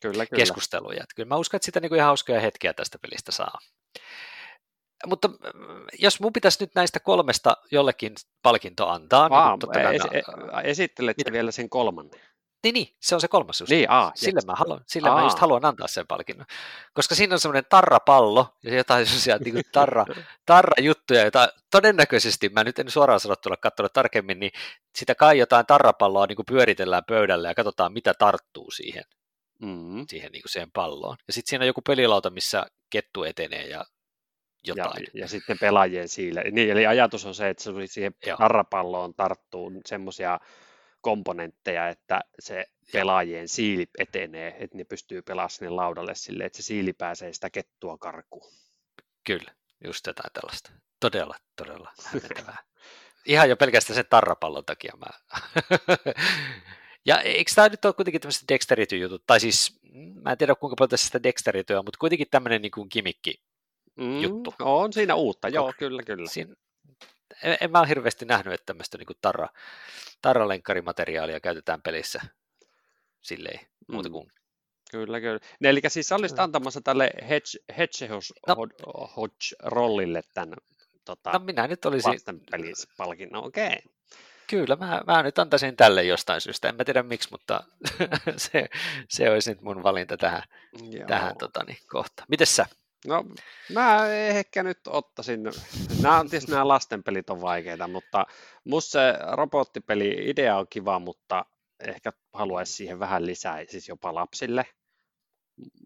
[0.00, 0.40] kyllä, kyllä.
[0.40, 1.02] keskusteluja.
[1.02, 3.58] Että kyllä mä uskon, että sitä niin kuin ihan hauskoja hetkiä tästä pelistä saa.
[5.06, 5.36] Mutta mm,
[5.98, 11.16] jos mun pitäisi nyt näistä kolmesta jollekin palkinto antaa, Vaan, niin totta kai es- esittelet
[11.32, 12.20] vielä sen kolmannen.
[12.62, 13.70] Niin, niin, se on se kolmas just.
[13.70, 15.16] Niin, aa, sille mä, haluan, sille aa.
[15.16, 16.46] mä just haluan antaa sen palkinnon.
[16.92, 20.06] Koska siinä on semmoinen tarrapallo ja jotain sellaisia niin tarra,
[20.46, 24.52] tarra-juttuja, joita todennäköisesti, mä nyt en suoraan sanottuna katsonut tarkemmin, niin
[24.98, 29.04] sitä kai jotain tarrapalloa niin kuin pyöritellään pöydällä ja katsotaan, mitä tarttuu siihen,
[29.62, 30.04] mm-hmm.
[30.08, 31.16] siihen, niin kuin siihen palloon.
[31.26, 33.84] Ja sitten siinä on joku pelilauta, missä kettu etenee ja
[34.66, 35.06] jotain.
[35.14, 36.44] Ja, ja sitten pelaajien siile.
[36.50, 40.40] Niin, eli ajatus on se, että siihen tarrapalloon tarttuu semmoisia
[41.00, 46.62] komponentteja, että se pelaajien siili etenee, että ne pystyy pelaamaan sinne laudalle sille, että se
[46.62, 48.52] siili pääsee sitä kettua karkuun.
[49.26, 50.72] Kyllä, just jotain tällaista.
[51.00, 52.58] Todella, todella hämmentävää.
[53.26, 55.06] Ihan jo pelkästään sen tarrapallon takia mä...
[57.08, 59.80] ja eikö tämä nyt ole kuitenkin tämmöistä dexterity tai siis
[60.22, 63.42] mä en tiedä kuinka paljon tässä sitä dexterityä, mutta kuitenkin tämmöinen niin kuin kimikki
[63.96, 64.54] mm, juttu.
[64.58, 66.28] On siinä uutta, joo, kyllä, kyllä.
[66.28, 66.56] Siin,
[67.42, 69.48] en, en mä ole hirveästi nähnyt, että tämmöistä niin tarra,
[70.22, 72.20] tarralenkarimateriaalia käytetään pelissä
[73.22, 74.12] silleen muuta mm.
[74.12, 74.26] kuin.
[74.26, 74.32] Mm.
[74.90, 75.40] Kyllä, kyllä.
[75.62, 77.10] Eli siis olisit antamassa tälle
[77.78, 80.58] Hedgehog-rollille no, tämän
[81.04, 82.20] tota, no minä nyt olisin...
[82.96, 83.66] palkinnon, okei.
[83.66, 83.78] Okay.
[84.46, 86.68] Kyllä, mä, mä nyt antaisin tälle jostain syystä.
[86.68, 87.64] En mä tiedä miksi, mutta
[88.36, 88.68] se,
[89.08, 90.42] se olisi nyt mun valinta tähän,
[91.06, 92.26] tähän tota, niin, kohtaan.
[92.28, 92.66] Mites sä?
[93.06, 93.24] No,
[93.72, 95.42] mä ehkä nyt ottaisin,
[96.02, 98.26] nämä on tietysti nämä lastenpelit on vaikeita, mutta
[98.64, 101.44] musta se robottipeli idea on kiva, mutta
[101.80, 104.66] ehkä haluaisi siihen vähän lisää, siis jopa lapsille,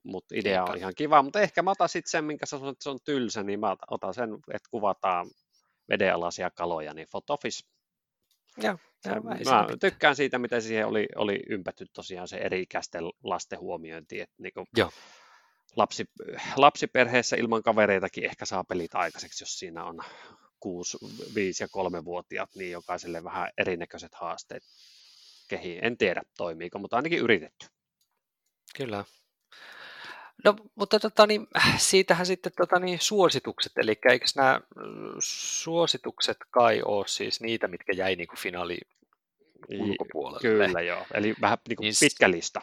[0.05, 2.91] mutta idea on ihan kiva, mutta ehkä mä otan sitten sen, minkä sanoit, että se
[2.91, 5.31] on tylsä, niin mä otan sen, että kuvataan
[5.89, 7.69] vedenalaisia kaloja, niin Photoffice.
[8.63, 14.21] Joo, ja, mä, tykkään siitä, mitä siihen oli, oli ympätty tosiaan se eri-ikäisten lasten huomiointi,
[14.21, 14.91] että niin kuin, Joo
[15.77, 16.05] lapsi,
[16.57, 20.01] lapsiperheessä ilman kavereitakin ehkä saa pelit aikaiseksi, jos siinä on
[20.61, 20.99] 6,
[21.35, 24.63] 5 ja 3 vuotiaat, niin jokaiselle vähän erinäköiset haasteet
[25.49, 25.85] kehiin.
[25.85, 27.67] En tiedä toimiiko, mutta ainakin yritetty.
[28.77, 29.05] Kyllä.
[30.45, 34.61] No, mutta tota, niin, siitähän sitten tota, niin, suositukset, eli eikö nämä
[35.19, 38.79] suositukset kai ole siis niitä, mitkä jäi niin kuin finaali
[39.79, 40.41] ulkopuolelle?
[40.41, 42.61] Kyllä joo, eli vähän niin kuin niin, pitkä lista.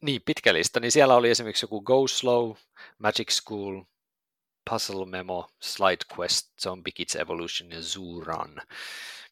[0.00, 2.52] Niin, pitkä lista, niin siellä oli esimerkiksi joku Go Slow,
[2.98, 3.82] Magic School,
[4.70, 8.60] Puzzle Memo, Slide Quest, Zombie Kids Evolution ja Zoo Run.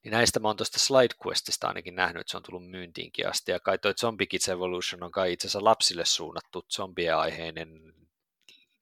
[0.05, 3.53] Niin näistä mä oon tuosta Slide Questista ainakin nähnyt, että se on tullut myyntiinkin asti.
[3.53, 7.95] Ja kai toi Zombie Kids Evolution on kai itse asiassa lapsille suunnattu zombie-aiheinen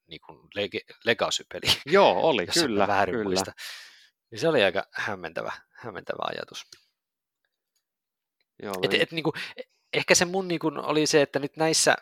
[0.06, 1.66] niin kuin leg- legacy-peli.
[1.86, 2.86] Joo, oli, kyllä.
[2.86, 3.24] Väärin kyllä.
[3.24, 3.52] Muista.
[4.30, 6.66] Niin se oli aika hämmentävä, hämmentävä ajatus.
[8.62, 9.34] Joo, et, et, niin kuin,
[9.92, 11.96] ehkä se mun niin kuin, oli se, että nyt näissä,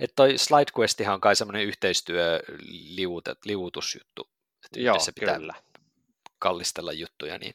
[0.00, 2.40] että toi SlideQuestihan on kai semmoinen yhteistyö
[3.44, 4.28] liuutusjuttu,
[4.64, 5.54] että Joo, se pitää kyllä.
[6.38, 7.54] kallistella juttuja, niin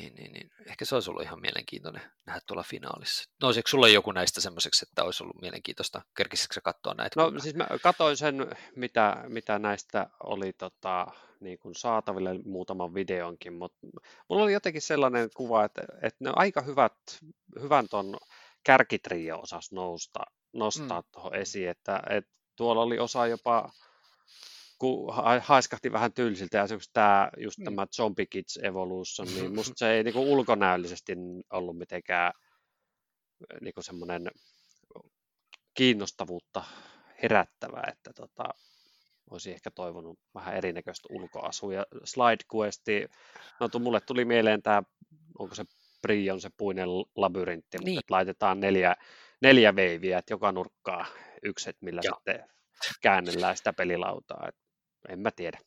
[0.00, 3.30] niin, niin, niin, ehkä se olisi ollut ihan mielenkiintoinen nähdä tuolla finaalissa.
[3.42, 6.02] Nouseeko sulla joku näistä semmoiseksi, että olisi ollut mielenkiintoista?
[6.16, 7.20] Kerkisitkö sä katsoa näitä?
[7.20, 11.06] No siis mä katsoin sen, mitä, mitä näistä oli tota,
[11.40, 13.86] niin kuin saataville muutaman videonkin, mutta
[14.28, 16.94] mulla oli jotenkin sellainen kuva, että, että ne aika hyvät,
[17.60, 18.16] hyvän ton
[18.64, 20.20] kärkitrio osas nousta,
[20.52, 21.06] nostaa mm.
[21.12, 23.70] tuohon esiin, että, että tuolla oli osa jopa
[24.80, 27.64] kun haiskahti vähän tylsiltä, ja esimerkiksi tämä, just mm.
[27.64, 31.12] tämä Zombie Kids Evolution, niin musta se ei niin kuin ulkonäöllisesti
[31.52, 32.32] ollut mitenkään
[33.60, 34.30] niin kuin semmoinen
[35.74, 36.64] kiinnostavuutta
[37.22, 38.44] herättävä, että tota,
[39.30, 41.84] olisi ehkä toivonut vähän erinäköistä ulkoasua.
[42.04, 43.06] Slide Questi,
[43.60, 44.82] no mulle tuli mieleen tämä,
[45.38, 45.64] onko se
[46.02, 47.94] Brion se puinen labyrintti, niin.
[47.94, 48.96] mutta laitetaan neljä,
[49.42, 51.06] neljä veiviä, että joka nurkkaa
[51.42, 52.14] ykset, millä Joo.
[52.14, 52.48] sitten
[53.02, 54.48] käännellään sitä pelilautaa.
[54.48, 54.69] Et
[55.08, 55.58] en mä tiedä.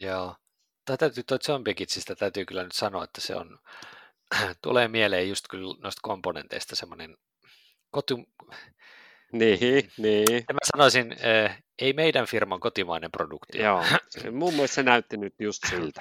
[0.00, 0.36] Joo.
[0.84, 1.74] Tämä täytyy, toi Zombie
[2.18, 3.58] täytyy kyllä nyt sanoa, että se on,
[4.62, 7.16] tulee mieleen just kyllä noista komponenteista semmoinen
[7.90, 8.28] kotu...
[9.32, 10.26] Niin, niin.
[10.30, 13.64] Ja mä sanoisin, äh, ei meidän firman kotimainen produktio.
[13.64, 13.84] Joo,
[14.32, 16.00] mun mielestä se näytti nyt just siltä,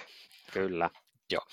[0.53, 0.89] kyllä.
[1.31, 1.45] Joo,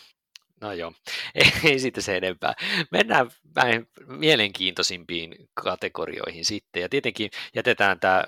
[0.61, 0.92] No joo,
[1.35, 2.54] ei, ei siitä se enempää.
[2.90, 8.24] Mennään vähän mielenkiintoisimpiin kategorioihin sitten, ja tietenkin jätetään tämä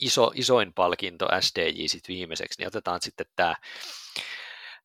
[0.00, 3.54] iso, isoin palkinto SDJ sit viimeiseksi, niin otetaan sitten tämä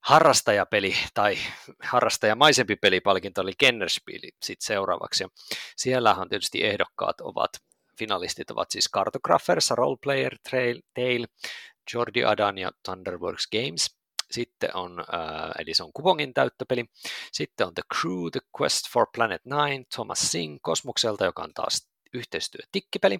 [0.06, 1.38] harrastajapeli tai
[1.84, 5.24] harrastajamaisempi pelipalkinto eli Kennerspiel sitten seuraavaksi.
[5.24, 5.30] Ja
[5.76, 7.52] siellähän tietysti ehdokkaat ovat,
[8.00, 11.28] finalistit ovat siis Cartographers, Roleplayer, Trail, Tale,
[11.94, 13.98] Jordi Adan ja Thunderworks Games.
[14.32, 16.86] Sitten on, äh, eli se on kupongin täyttöpeli.
[17.32, 21.88] Sitten on The Crew, The Quest for Planet 9, Thomas Singh Kosmokselta, joka on taas
[22.16, 23.18] yhteistyötikkipeli.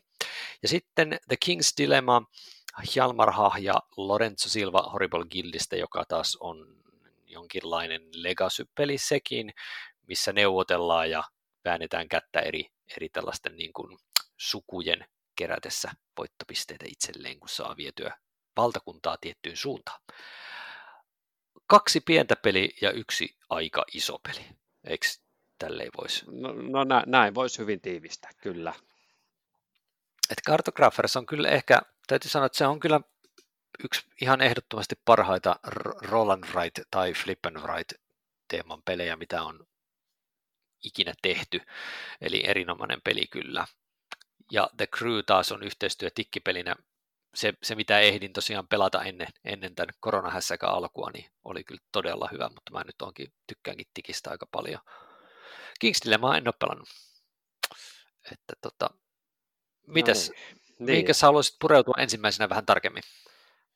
[0.62, 2.22] Ja sitten The King's Dilemma,
[2.96, 6.84] Hjalmar Hah ja Lorenzo Silva Horrible Guildista, joka taas on
[7.26, 9.54] jonkinlainen legacy-peli sekin,
[10.08, 11.24] missä neuvotellaan ja
[11.66, 12.66] väännetään kättä eri,
[12.98, 13.98] eri tällaisten niin kuin
[14.38, 15.06] sukujen
[15.36, 18.18] kerätessä voittopisteitä itselleen, kun saa vietyä
[18.58, 20.02] valtakuntaa tiettyyn suuntaan.
[21.68, 24.46] Kaksi pientä peliä ja yksi aika iso peli.
[24.84, 25.08] Eikö
[25.60, 26.26] tälleen voisi?
[26.32, 28.74] No, no nä, näin voisi hyvin tiivistää, kyllä.
[30.30, 33.02] Et Cartographers on kyllä ehkä, täytyy sanoa, että se on kyllä
[33.84, 35.60] yksi ihan ehdottomasti parhaita
[36.02, 37.94] Roland Wright tai Flip and Wright
[38.48, 39.68] teeman pelejä, mitä on
[40.84, 41.62] ikinä tehty.
[42.22, 43.66] Eli erinomainen peli kyllä.
[44.52, 46.76] Ja The Crew taas on yhteistyö tikkipelinä.
[47.36, 52.30] Se, se mitä ehdin tosiaan pelata ennen, ennen tämän koronahässäkään alkua, niin oli kyllä todella
[52.32, 54.82] hyvä, mutta mä nyt onkin, tykkäänkin tikistä aika paljon.
[55.84, 56.90] King's mä en ole pelannut.
[58.32, 58.90] Että tota,
[59.88, 60.86] mitäs, no, niin.
[60.86, 63.04] mihinkä sä haluaisit pureutua ensimmäisenä vähän tarkemmin?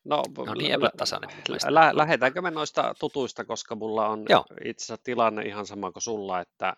[0.03, 1.29] No, no niin epätasainen.
[1.67, 4.45] Lä- lähdetäänkö me noista tutuista, koska mulla on Joo.
[4.65, 6.75] itse asiassa tilanne ihan sama kuin sulla, että,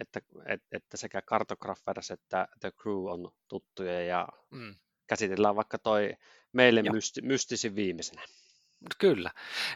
[0.00, 4.74] että, että, että sekä Cartographers että The Crew on tuttuja ja mm.
[5.06, 6.16] käsitellään vaikka toi
[6.52, 8.22] meille mysti, mystisin viimeisenä.
[8.98, 9.30] Kyllä.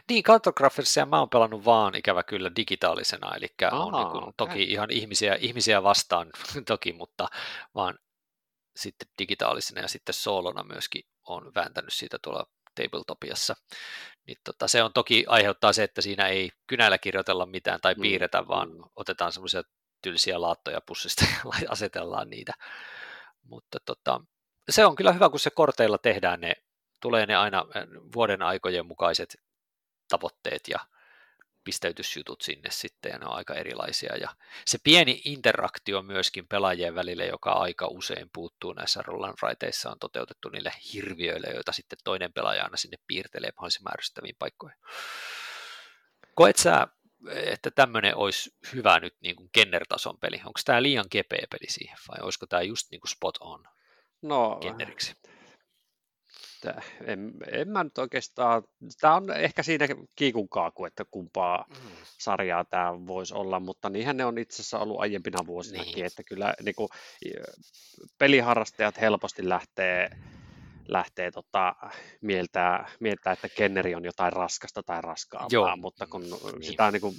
[0.09, 4.63] Niin, Cartographersia mä oon pelannut vaan ikävä kyllä digitaalisena, eli Aha, on niin kuin, toki
[4.63, 6.29] ihan ihmisiä, ihmisiä vastaan
[6.67, 7.27] toki, mutta
[7.75, 7.99] vaan
[8.75, 13.55] sitten digitaalisena ja sitten soolona myöskin on vääntänyt siitä tuolla tabletopiassa.
[14.27, 18.01] Niin tota, se on toki aiheuttaa se, että siinä ei kynällä kirjoitella mitään tai mm,
[18.01, 18.47] piirretä, mm.
[18.47, 19.61] vaan otetaan semmoisia
[20.01, 21.25] tylsiä laattoja pussista
[21.61, 22.53] ja asetellaan niitä.
[23.43, 24.21] Mutta tota,
[24.69, 26.53] se on kyllä hyvä, kun se korteilla tehdään ne,
[26.99, 27.65] tulee ne aina
[28.13, 29.41] vuoden aikojen mukaiset
[30.09, 30.79] tavoitteet ja
[31.63, 34.15] pisteytysjutut sinne sitten, ja ne on aika erilaisia.
[34.15, 39.99] Ja se pieni interaktio myöskin pelaajien välillä, joka aika usein puuttuu näissä Roland Raiteissa, on
[39.99, 44.79] toteutettu niille hirviöille, joita sitten toinen pelaaja aina sinne piirtelee mahdollisimman ärsyttäviin paikkoihin.
[46.35, 46.87] Koet sä,
[47.29, 50.37] että tämmöinen olisi hyvä nyt niin kuin Kenner-tason peli?
[50.37, 53.63] Onko tämä liian kepeä peli siihen, vai olisiko tämä just niin kuin spot on?
[54.21, 54.59] no,
[56.61, 56.93] generiksi?
[57.05, 58.63] en, en mä nyt oikeastaan,
[59.01, 61.75] tämä on ehkä siinä kiikun kaaku, että kumpaa mm.
[62.17, 66.05] sarjaa tämä voisi olla, mutta niinhän ne on itse asiassa ollut aiempina vuosinakin, niin.
[66.05, 66.89] että kyllä niin kuin,
[68.17, 70.09] peliharrastajat helposti lähtee,
[70.87, 71.75] lähtee tota,
[72.21, 75.77] mieltää, mieltää, että kenneri on jotain raskasta tai raskaampaa, Joo.
[75.77, 76.63] mutta kun niin.
[76.63, 77.15] sitä niin kuin,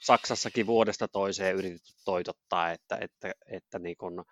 [0.00, 4.24] Saksassakin vuodesta toiseen yritetty toitottaa, että, että, että niin kuin,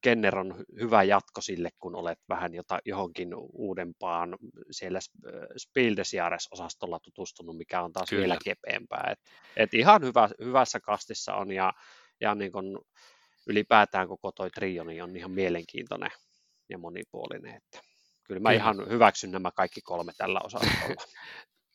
[0.00, 4.36] Kenner on hyvä jatko sille, kun olet vähän jota, johonkin uudempaan
[4.70, 4.98] siellä
[5.56, 8.20] Spildesjäres-osastolla tutustunut, mikä on taas Kyllä.
[8.20, 9.08] vielä kepeämpää.
[9.12, 9.20] Et,
[9.56, 11.72] et ihan hyvä, hyvässä kastissa on ja,
[12.20, 12.80] ja niin kun
[13.46, 16.10] ylipäätään koko toi trio niin on ihan mielenkiintoinen
[16.68, 17.54] ja monipuolinen.
[17.54, 17.80] Että
[18.24, 18.60] kyllä mä Kyllä.
[18.60, 21.04] ihan hyväksyn nämä kaikki kolme tällä osastolla.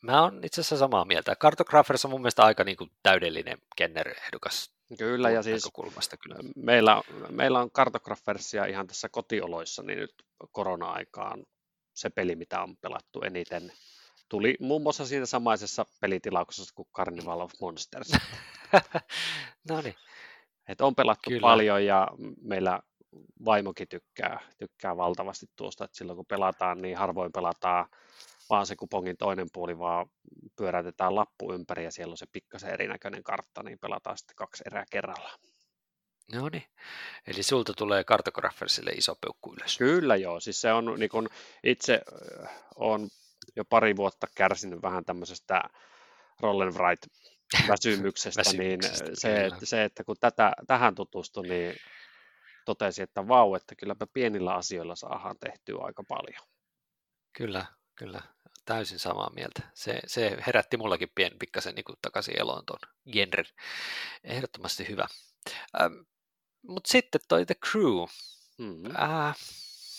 [0.02, 1.36] Mä oon itse asiassa samaa mieltä.
[1.36, 5.68] Cartographers on mun mielestä aika niin kuin täydellinen Kenner-ehdokas Kyllä, ja siis
[6.22, 6.36] kyllä.
[6.56, 10.14] Meillä, meillä on Cartographersia ihan tässä kotioloissa, niin nyt
[10.52, 11.44] korona-aikaan
[11.94, 13.72] se peli, mitä on pelattu eniten,
[14.28, 18.12] tuli muun muassa siinä samaisessa pelitilauksessa kuin Carnival of Monsters.
[19.70, 19.94] no niin.
[20.68, 21.40] Et on pelattu Kyllä.
[21.40, 22.08] paljon ja
[22.42, 22.80] meillä
[23.44, 27.86] vaimokin tykkää, tykkää valtavasti tuosta, että silloin kun pelataan, niin harvoin pelataan
[28.50, 30.06] vaan se kupongin toinen puoli, vaan
[30.56, 34.84] pyöräytetään lappu ympäri ja siellä on se pikkasen erinäköinen kartta, niin pelataan sitten kaksi erää
[34.90, 35.38] kerrallaan.
[36.32, 36.66] No niin,
[37.26, 39.78] eli sulta tulee kartografersille iso peukku ylös.
[39.78, 41.28] Kyllä joo, siis se on niin kun
[41.64, 42.00] itse
[42.76, 43.08] on
[43.56, 45.62] jo pari vuotta kärsinyt vähän tämmöisestä
[46.40, 47.06] Rollenbright
[47.68, 48.80] väsymyksestä, niin
[49.14, 51.76] se, että, se, että kun tätä, tähän tutustui, niin
[52.64, 56.48] totesi, että vau, että kylläpä pienillä asioilla saadaan tehtyä aika paljon.
[57.32, 58.20] Kyllä, kyllä
[58.64, 59.62] täysin samaa mieltä.
[59.74, 62.80] Se, se herätti mullakin pien pikkasen niin takaisin eloon tuon
[63.12, 63.46] genren.
[64.24, 65.06] Ehdottomasti hyvä.
[65.80, 65.94] Ähm,
[66.62, 68.06] Mutta sitten toi The Crew.
[68.58, 68.96] Mm-hmm.
[68.96, 69.36] Äh,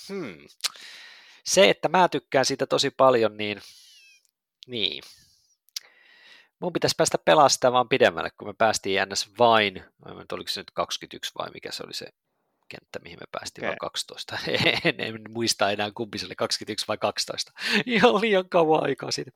[0.10, 0.47] hmm.
[1.43, 3.62] Se, että mä tykkään siitä tosi paljon, niin,
[4.67, 5.03] niin.
[6.60, 9.29] mun pitäisi päästä pelastamaan pidemmälle, kun me päästiin ns.
[9.39, 9.84] vain,
[10.31, 12.08] oliko se nyt 21 vai mikä se oli se
[12.67, 13.69] kenttä, mihin me päästiin, okay.
[13.69, 14.38] vai 12.
[14.84, 17.51] En, en muista enää kumpi se oli, 21 vai 12.
[17.86, 19.32] Ihan liian kauan aikaa siitä.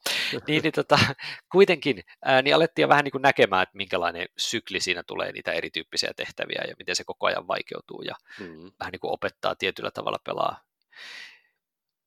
[0.48, 1.00] niin, niin tota,
[1.52, 5.52] kuitenkin ää, niin alettiin jo vähän niin kuin näkemään, että minkälainen sykli siinä tulee niitä
[5.52, 8.72] erityyppisiä tehtäviä ja miten se koko ajan vaikeutuu ja mm.
[8.80, 10.64] vähän niin kuin opettaa tietyllä tavalla pelaa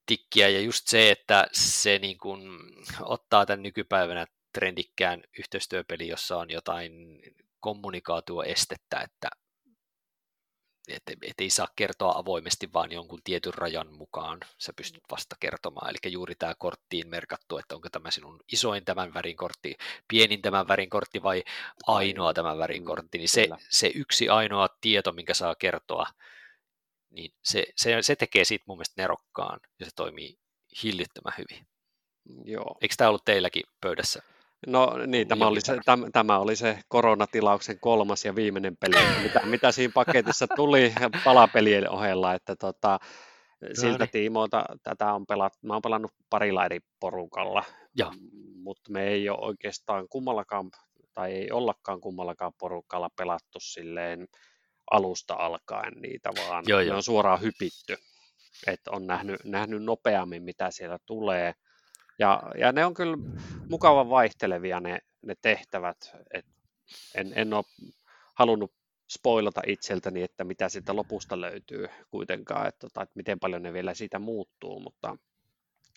[0.07, 2.41] tikkiä ja just se, että se niin kuin
[3.01, 7.23] ottaa tämän nykypäivänä trendikkään yhteistyöpeli, jossa on jotain
[7.61, 9.29] kommunikaatioestettä, että
[10.89, 15.91] että et ei saa kertoa avoimesti vaan jonkun tietyn rajan mukaan sä pystyt vasta kertomaan.
[15.91, 19.77] Eli juuri tämä korttiin merkattu, että onko tämä sinun isoin tämän värin kortti,
[20.09, 21.45] pienin tämän värin kortti vai
[21.87, 26.07] ainoa tämän värin mm, kortti, niin se, se yksi ainoa tieto, minkä saa kertoa,
[27.11, 30.39] niin se, se, se tekee siitä mun mielestä nerokkaan ja se toimii
[30.83, 31.67] hillittömän hyvin.
[32.45, 32.79] Joo.
[32.81, 34.23] Eikö tämä ollut teilläkin pöydässä
[34.67, 39.41] No niin, tämä oli, se, tämä, tämä oli se koronatilauksen kolmas ja viimeinen peli, mitä,
[39.47, 40.93] mitä siinä paketissa tuli
[41.25, 42.99] palapelien ohella, että tota,
[43.73, 44.11] siltä no niin.
[44.11, 47.65] tiimoilta tätä on pelattu, mä oon pelannut parilla eri porukalla,
[47.97, 48.13] ja.
[48.55, 50.71] mutta me ei ole oikeastaan kummallakaan,
[51.15, 54.29] tai ei ollakaan kummallakaan porukalla pelattu silleen
[54.91, 56.97] alusta alkaen niitä, vaan joo, joo.
[56.97, 57.97] on suoraan hypitty,
[58.67, 61.55] että on nähnyt, nähnyt nopeammin, mitä siellä tulee,
[62.19, 63.17] ja, ja ne on kyllä
[63.69, 65.97] mukavan vaihtelevia ne, ne tehtävät.
[66.35, 66.47] Et
[67.15, 67.65] en, en ole
[68.35, 68.73] halunnut
[69.11, 73.95] spoilata itseltäni, että mitä siitä lopusta löytyy kuitenkaan, että, tota, että miten paljon ne vielä
[73.95, 75.17] siitä muuttuu, mutta,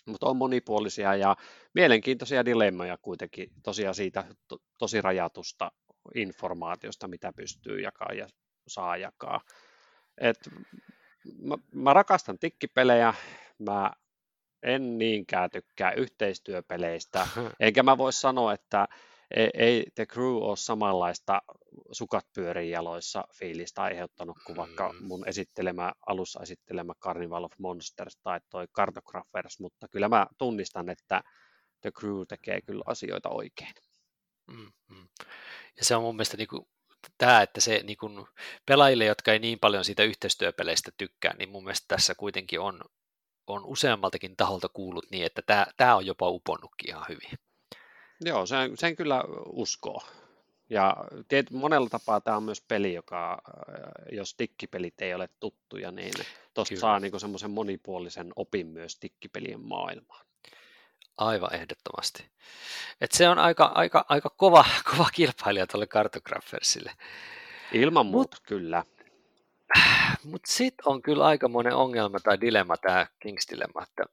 [0.06, 1.36] mutta on monipuolisia ja
[1.74, 5.72] mielenkiintoisia dilemmoja kuitenkin tosiaan siitä to, tosi rajatusta
[6.14, 8.28] informaatiosta, mitä pystyy jakaa ja
[8.68, 9.40] saa jakaa.
[10.20, 10.48] Et
[11.38, 13.14] mä, mä rakastan tikkipelejä,
[13.58, 13.92] mä
[14.66, 17.26] en niinkään tykkää yhteistyöpeleistä,
[17.60, 18.88] enkä mä voi sanoa, että
[19.36, 21.42] ei, ei The Crew ole samanlaista
[21.92, 25.06] sukat pyörin jaloissa fiilistä aiheuttanut kuin vaikka mm.
[25.06, 31.22] mun esittelemä, alussa esittelemä Carnival of Monsters tai toi Cartographers, mutta kyllä mä tunnistan, että
[31.80, 33.74] The Crew tekee kyllä asioita oikein.
[34.46, 35.08] Mm-hmm.
[35.76, 36.68] Ja se on mun mielestä niin kuin
[37.18, 38.26] tämä, että se niin kuin
[38.66, 42.80] pelaajille, jotka ei niin paljon siitä yhteistyöpeleistä tykkää, niin mun mielestä tässä kuitenkin on
[43.46, 47.38] on useammaltakin taholta kuullut niin, että tämä, tämä on jopa uponnutkin ihan hyvin.
[48.20, 50.02] Joo, sen, sen kyllä uskoo.
[50.70, 50.96] Ja
[51.28, 56.12] tiet, monella tapaa tämä on myös peli, joka, äh, jos tikkipelit ei ole tuttuja, niin
[56.54, 60.26] tuosta saa niin semmoisen monipuolisen opin myös tikkipelien maailmaan.
[61.16, 62.30] Aivan ehdottomasti.
[63.00, 66.92] Et se on aika, aika, aika kova, kova kilpailija tuolle Cartographersille.
[67.72, 68.84] Ilman muuta, Mut, kyllä.
[70.24, 74.04] Mutta sitten on kyllä aikamoinen ongelma tai dilemma tämä Kings Dilemma, että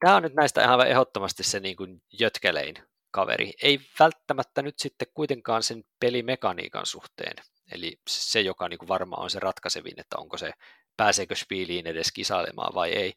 [0.00, 2.74] tämä on nyt näistä ihan ehdottomasti se niin kuin jötkelein
[3.10, 3.52] kaveri.
[3.62, 7.36] Ei välttämättä nyt sitten kuitenkaan sen pelimekaniikan suhteen,
[7.72, 10.52] eli se, joka niin kuin varmaan on se ratkaisevin, että onko se,
[10.96, 13.14] pääseekö spiiliin edes kisailemaan vai ei.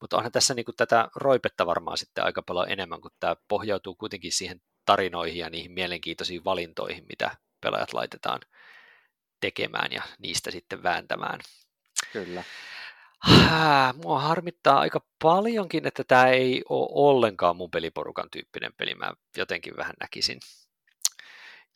[0.00, 3.94] Mutta onhan tässä niin kuin tätä roipetta varmaan sitten aika paljon enemmän, kun tämä pohjautuu
[3.94, 8.40] kuitenkin siihen tarinoihin ja niihin mielenkiintoisiin valintoihin, mitä pelaajat laitetaan
[9.40, 11.40] tekemään ja niistä sitten vääntämään.
[12.12, 12.44] Kyllä.
[14.04, 18.94] Mua harmittaa aika paljonkin, että tämä ei ole ollenkaan mun peliporukan tyyppinen peli.
[18.94, 20.40] Mä jotenkin vähän näkisin.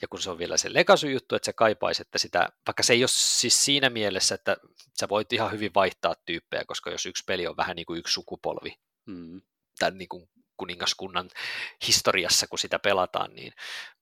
[0.02, 3.02] Ja kun se on vielä se legacy-juttu, että se kaipaisi, että sitä, vaikka se ei
[3.02, 4.56] ole siis siinä mielessä, että
[5.00, 8.12] sä voit ihan hyvin vaihtaa tyyppejä, koska jos yksi peli on vähän niin kuin yksi
[8.12, 9.42] sukupolvi, mm.
[9.78, 10.28] tämän niin kuin
[10.62, 11.30] kuningaskunnan
[11.86, 13.52] historiassa, kun sitä pelataan, niin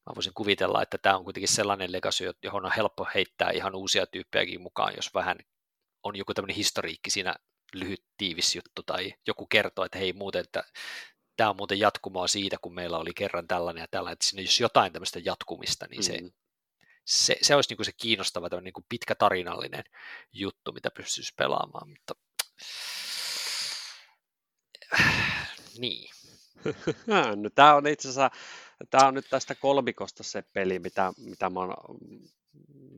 [0.06, 4.06] mä voisin kuvitella, että tämä on kuitenkin sellainen legacy, johon on helppo heittää ihan uusia
[4.06, 5.38] tyyppejäkin mukaan, jos vähän
[6.02, 7.34] on joku tämmöinen historiikki siinä
[7.74, 10.64] lyhyt tiivis juttu tai joku kertoo, että hei muuten, että
[11.36, 14.60] tämä on muuten jatkumoa siitä, kun meillä oli kerran tällainen ja tällainen, että siinä jos
[14.60, 16.32] jotain tämmöistä jatkumista, niin se, mm.
[17.04, 19.84] se, se olisi niin kuin se kiinnostava niin kuin pitkä tarinallinen
[20.32, 22.14] juttu, mitä pystyisi pelaamaan, mutta
[25.78, 26.19] niin.
[27.36, 28.30] No, tämä on itse asiassa,
[28.90, 31.74] tämä on nyt tästä kolmikosta se peli, mitä, mitä mä oon,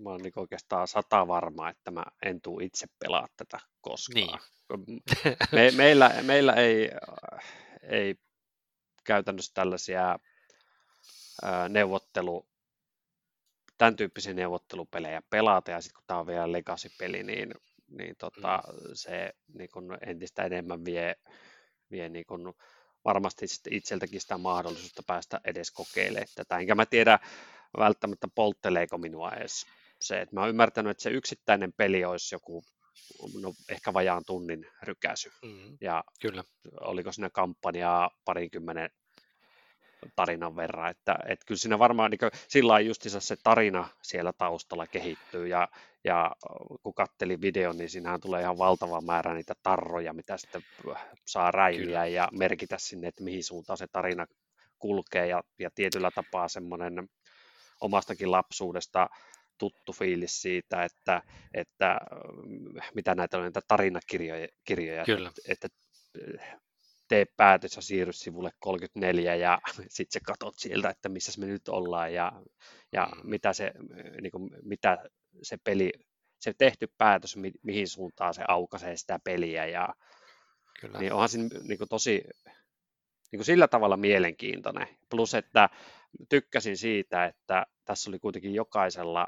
[0.02, 4.40] mä oon niin oikeastaan sata varma, että mä en tuu itse pelaa tätä koskaan.
[4.76, 5.02] Niin.
[5.52, 6.90] Me, meillä, meillä ei,
[7.82, 8.14] ei
[9.04, 10.18] käytännössä tällaisia
[11.68, 12.46] neuvottelu,
[13.78, 17.54] tämän tyyppisiä neuvottelupelejä pelata, ja sitten kun tämä on vielä legacy-peli, niin,
[17.88, 18.90] niin tota, mm.
[18.92, 21.14] se niin kun entistä enemmän vie,
[21.90, 22.54] vie niin kun
[23.04, 26.58] varmasti itseltäkin sitä mahdollisuutta päästä edes kokeilemaan tätä.
[26.58, 27.18] Enkä mä tiedä
[27.78, 29.66] välttämättä poltteleeko minua edes
[30.00, 32.64] se, että mä oon ymmärtänyt, että se yksittäinen peli olisi joku
[33.40, 35.30] no, ehkä vajaan tunnin rykäsy.
[35.42, 36.44] Mm, ja kyllä.
[36.80, 38.90] oliko siinä kampanjaa parinkymmenen
[40.16, 45.46] tarinan verran, että, että kyllä siinä varmaan niin sillä justiinsa se tarina siellä taustalla kehittyy
[45.46, 45.68] ja,
[46.04, 46.30] ja
[46.82, 50.62] kun kattelin videon, niin siinähän tulee ihan valtava määrä niitä tarroja, mitä sitten
[51.26, 52.06] saa räimiä kyllä.
[52.06, 54.26] ja merkitä sinne, että mihin suuntaan se tarina
[54.78, 57.08] kulkee ja, ja tietyllä tapaa semmoinen
[57.80, 59.08] omastakin lapsuudesta
[59.58, 61.22] tuttu fiilis siitä, että,
[61.54, 62.00] että
[62.94, 65.28] mitä näitä on näitä tarinakirjoja, kirjoja, Kyllä.
[65.28, 65.68] että, että
[67.12, 69.58] tee päätös ja siirry sivulle 34 ja
[69.88, 72.32] sitten sä katot sieltä, että missä me nyt ollaan ja,
[72.92, 73.30] ja mm.
[73.30, 73.72] mitä, se,
[74.20, 75.04] niin kuin, mitä
[75.42, 75.92] se peli,
[76.40, 79.88] se tehty päätös, mi, mihin suuntaan se aukaisee sitä peliä ja
[80.80, 80.98] Kyllä.
[80.98, 82.22] niin onhan siinä niin kuin tosi
[83.32, 84.88] niin kuin sillä tavalla mielenkiintoinen.
[85.10, 85.68] Plus, että
[86.28, 89.26] tykkäsin siitä, että tässä oli kuitenkin jokaisella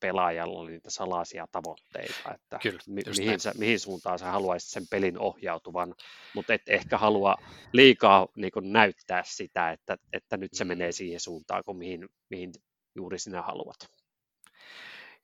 [0.00, 4.86] pelaajalla oli niitä salaisia tavoitteita, että Kyllä, mi- mihin, sä, mihin suuntaan sä haluaisit sen
[4.90, 5.94] pelin ohjautuvan,
[6.34, 7.36] mutta et ehkä halua
[7.72, 12.52] liikaa niin näyttää sitä, että, että nyt se menee siihen suuntaan, kuin mihin, mihin
[12.94, 13.76] juuri sinä haluat.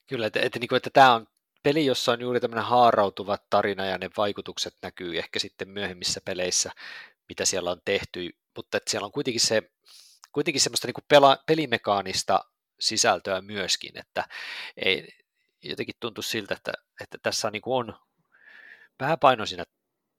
[0.07, 1.27] Kyllä, että, että, niin että tämä on
[1.63, 6.71] peli, jossa on juuri tämmöinen haarautuva tarina ja ne vaikutukset näkyy ehkä sitten myöhemmissä peleissä,
[7.29, 9.63] mitä siellä on tehty, mutta että siellä on kuitenkin se
[10.33, 12.45] kuitenkin semmoista niin pela, pelimekaanista
[12.85, 14.25] sisältöä myöskin, että
[14.77, 15.09] ei,
[15.63, 17.95] jotenkin tuntuu siltä, että, että tässä on, niin kuin on
[18.99, 19.65] pääpaino siinä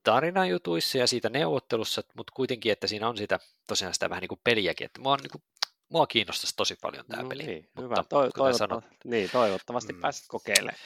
[0.04, 4.42] tarinajutuissa ja siitä neuvottelussa, mutta kuitenkin, että siinä on sitä, tosiaan sitä vähän niin kuin
[4.44, 5.44] peliäkin, että mua, niin kuin,
[5.90, 7.44] mua kiinnostaisi tosi paljon tämä no, peli.
[7.44, 7.96] Niin, mutta hyvä.
[7.96, 10.80] Toi, toivottavasti, sanot, niin, toivottavasti mm, pääset kokeilemaan.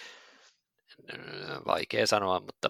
[1.68, 2.70] Vaikea sanoa, mutta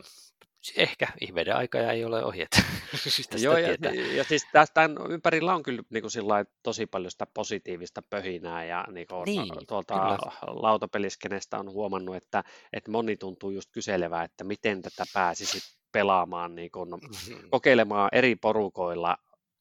[0.76, 2.64] ehkä ihmeiden aika ei ole ohi, että
[3.43, 3.78] Joo, ja,
[4.16, 9.07] ja, siis tästä ympärillä on kyllä niin kuin tosi paljon sitä positiivista pöhinää, ja niin
[9.07, 10.18] kuin niin, tuolta kyllä.
[10.47, 12.43] lautapeliskenestä on huomannut, että,
[12.74, 15.60] että moni tuntuu just kyselevää, että miten tätä pääsisi
[15.91, 17.49] pelaamaan, niin kuin, mm-hmm.
[17.49, 19.18] kokeilemaan eri porukoilla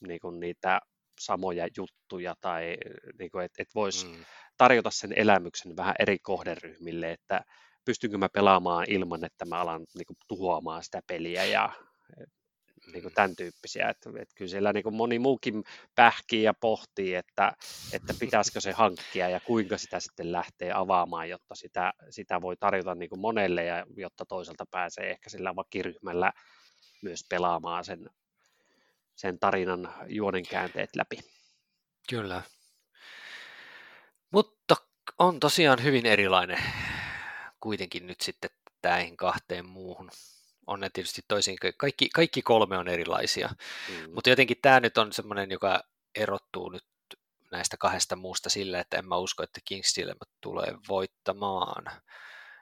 [0.07, 0.81] niin kuin niitä
[1.21, 2.77] samoja juttuja, tai
[3.19, 4.25] niin kuin, että, että voisi mm.
[4.57, 7.45] tarjota sen elämyksen vähän eri kohderyhmille, että
[7.89, 11.73] pystynkö mä pelaamaan ilman, että mä alan niin kuin, tuhoamaan sitä peliä ja
[12.93, 13.89] niin kuin tämän tyyppisiä.
[13.89, 15.65] Että, että kyllä siellä niin kuin moni muukin
[15.95, 17.53] pähkii ja pohtii, että,
[17.93, 22.95] että pitäisikö se hankkia ja kuinka sitä sitten lähtee avaamaan, jotta sitä, sitä voi tarjota
[22.95, 26.33] niin kuin monelle ja jotta toiselta pääsee ehkä sillä vakiryhmällä
[27.03, 28.11] myös pelaamaan sen,
[29.17, 31.19] sen tarinan juonenkäänteet läpi.
[32.09, 32.43] Kyllä.
[34.33, 34.77] Mutta
[35.19, 36.63] on tosiaan hyvin erilainen
[37.61, 38.51] kuitenkin nyt sitten
[38.83, 40.11] näihin kahteen muuhun.
[40.67, 43.49] On ne tietysti toisin, kaikki, kaikki kolme on erilaisia,
[43.89, 44.13] mm.
[44.15, 45.85] mutta jotenkin tämä nyt on semmoinen, joka
[46.15, 46.85] erottuu nyt
[47.51, 51.85] näistä kahdesta muusta sillä, että en mä usko, että King's Dilemma tulee voittamaan.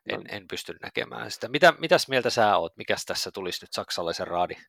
[0.06, 1.48] en, en pysty näkemään sitä.
[1.48, 2.76] Mitä, mitäs mieltä sä oot?
[2.76, 4.62] Mikäs tässä tulisi nyt saksalaisen raadin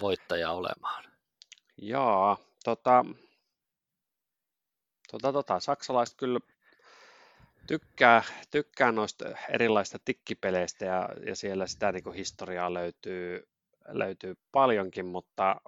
[0.00, 1.04] voittaja olemaan?
[1.76, 3.04] Joo, tota,
[5.10, 6.40] tota, tota, saksalaiset kyllä
[7.66, 13.48] tykkää, tykkää noista erilaisista tikkipeleistä ja, ja siellä sitä niin historiaa löytyy,
[13.88, 15.60] löytyy paljonkin, mutta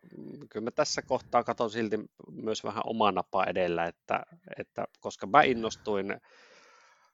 [0.51, 1.96] kyllä mä tässä kohtaa katson silti
[2.30, 4.22] myös vähän omaa napaa edellä, että,
[4.59, 6.20] että koska mä innostuin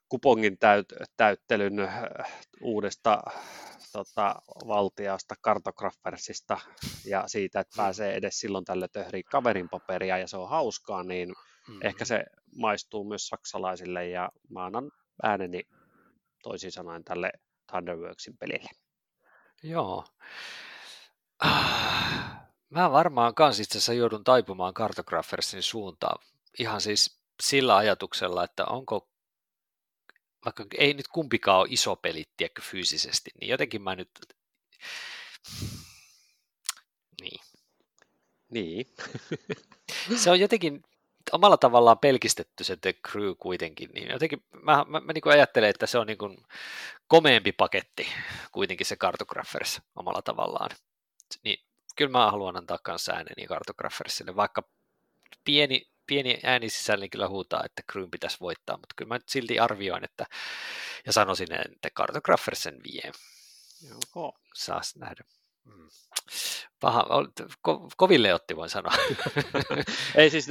[0.09, 1.99] kupongin täyt, täyttelyn äh,
[2.61, 3.23] uudesta
[3.93, 4.35] tota,
[4.67, 6.59] valtiasta, kartografersista
[7.05, 11.35] ja siitä, että pääsee edes silloin tälle töhriä kaverin paperia ja se on hauskaa, niin
[11.69, 11.81] mm-hmm.
[11.83, 12.25] ehkä se
[12.57, 14.91] maistuu myös saksalaisille ja mä annan
[15.23, 15.63] ääneni
[16.43, 17.33] toisin sanoen tälle
[17.71, 18.71] Thunderworksin pelille.
[19.63, 20.05] Joo.
[22.71, 26.25] Mä varmaan kans itse asiassa joudun taipumaan Cartographersin suuntaan.
[26.59, 29.09] Ihan siis sillä ajatuksella, että onko,
[30.45, 34.11] vaikka ei nyt kumpikaan ole iso peli, tiedätkö, fyysisesti, niin jotenkin mä nyt,
[37.21, 37.41] niin.
[38.51, 38.87] Niin.
[40.23, 40.83] se on jotenkin
[41.33, 45.87] omalla tavallaan pelkistetty se The Crew kuitenkin, niin jotenkin mä, mä, mä niin ajattelen, että
[45.87, 46.37] se on niin kuin
[47.07, 48.07] komeempi paketti
[48.53, 50.71] kuitenkin se Cartographers omalla tavallaan.
[51.45, 51.65] Niin
[51.97, 54.63] kyllä mä haluan antaa kanssa ääneni Cartographersille, vaikka
[55.45, 59.59] pieni, pieni ääni sisällä kyllä huutaa, että Crew pitäisi voittaa, mutta kyllä mä nyt silti
[59.59, 60.27] arvioin, että
[61.07, 63.13] ja sanoisin, että Cartographers sen vie.
[63.89, 64.39] Joo.
[64.55, 65.25] Saas nähdä.
[65.65, 65.89] Mm.
[66.81, 67.07] Paha,
[67.63, 68.93] ko, koville otti voin sanoa.
[70.17, 70.49] Ei siis,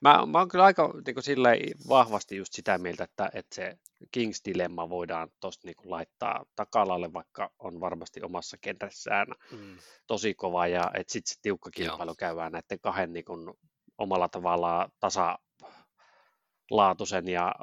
[0.00, 3.78] mä, mä oon kyllä aika niin vahvasti just sitä mieltä, että, että se
[4.12, 9.76] Kings Dilemma voidaan tuosta niin laittaa takalalle, vaikka on varmasti omassa kentässään mm.
[10.06, 12.16] tosi kova, ja että sitten se tiukka kilpailu Joo.
[12.18, 13.54] käydään näiden kahden niin kuin,
[13.98, 17.54] omalla tavallaan tasalaatuisen ja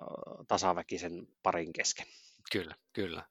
[0.47, 2.05] tasaväkisen parin kesken.
[2.51, 3.23] Kyllä, kyllä.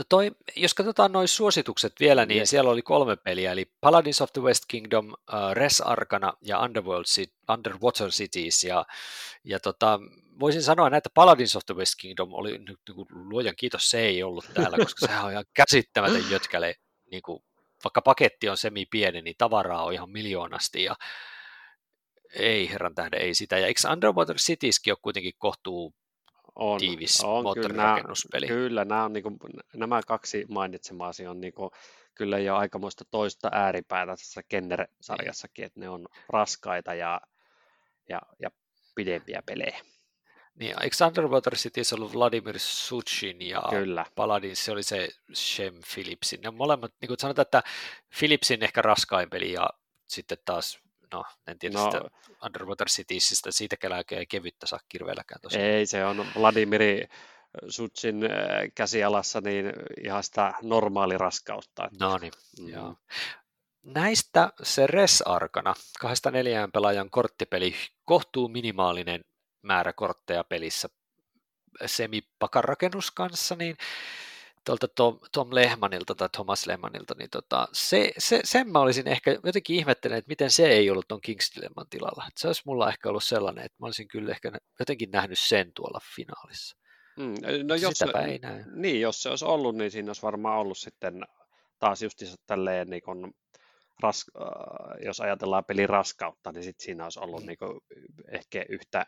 [0.00, 2.50] No toi, jos katsotaan noin suositukset vielä, niin yes.
[2.50, 5.16] siellä oli kolme peliä, eli Paladins of the West Kingdom, uh,
[5.52, 7.04] Res Arcana ja Underworld,
[7.50, 8.86] Underwater Cities, ja,
[9.44, 10.00] ja tota,
[10.40, 14.22] voisin sanoa, että Paladins of the West Kingdom oli, niin kuin, luojan kiitos, se ei
[14.22, 16.74] ollut täällä, koska sehän on ihan käsittämätön jötkäle,
[17.10, 17.42] niin kuin,
[17.84, 20.96] vaikka paketti on semi pieni, niin tavaraa on ihan miljoonasti, ja
[22.34, 23.58] ei herran tähden, ei sitä.
[23.58, 25.94] Ja eikö Underwater Citieskin ole kuitenkin kohtuu
[26.54, 28.46] on, tiivis on, moottorirakennuspeli.
[28.46, 29.38] Kyllä, kyllä nämä, on, niin kuin,
[29.74, 31.70] nämä kaksi mainitsemaasi on niin kuin,
[32.14, 37.20] kyllä jo aikamoista toista ääripäätä tässä Kenner-sarjassakin, että ne on raskaita ja,
[38.08, 38.50] ja, ja
[38.94, 39.80] pidempiä pelejä.
[40.54, 44.06] Niin, eikö Underwater Cities ollut Vladimir Suchin ja Kyllä.
[44.14, 46.40] Paladin, se oli se Shem Philipsin.
[46.40, 47.62] Ne molemmat, niin kuin sanotaan, että
[48.18, 49.70] Philipsin ehkä raskain peli ja
[50.06, 50.81] sitten taas
[51.12, 52.00] no en tiedä no, sitä
[52.44, 53.76] Underwater Citiesistä, siitä
[54.10, 55.66] ei kevyttä saa kirveelläkään tosiaan.
[55.66, 57.08] Ei, se on Vladimiri
[57.68, 58.30] Sutsin äh,
[58.74, 59.72] käsialassa niin
[60.04, 61.88] ihan sitä normaaliraskautta.
[62.00, 62.68] No niin, mm.
[62.68, 62.96] joo.
[63.82, 69.24] Näistä se Res Arkana, kahdesta neljään pelaajan korttipeli, kohtuu minimaalinen
[69.62, 70.88] määrä kortteja pelissä
[71.86, 73.76] semipakarrakennus kanssa, niin
[74.64, 79.38] tuolta Tom, Tom Lehmanilta tai Thomas Lehmanilta, niin tota, se, se, sen mä olisin ehkä
[79.44, 82.24] jotenkin ihmettänyt, että miten se ei ollut tuon Kings Dilemman tilalla.
[82.28, 85.72] Että se olisi mulla ehkä ollut sellainen, että mä olisin kyllä ehkä jotenkin nähnyt sen
[85.74, 86.76] tuolla finaalissa.
[87.18, 87.34] Mm,
[87.66, 88.64] no jos, se, ei näy.
[88.74, 91.24] Niin, jos se olisi ollut, niin siinä olisi varmaan ollut sitten
[91.78, 93.34] taas just tälleen niin kun,
[94.02, 97.80] ras, äh, jos ajatellaan pelin raskautta, niin sitten siinä olisi ollut niin kuin,
[98.32, 99.06] ehkä yhtä,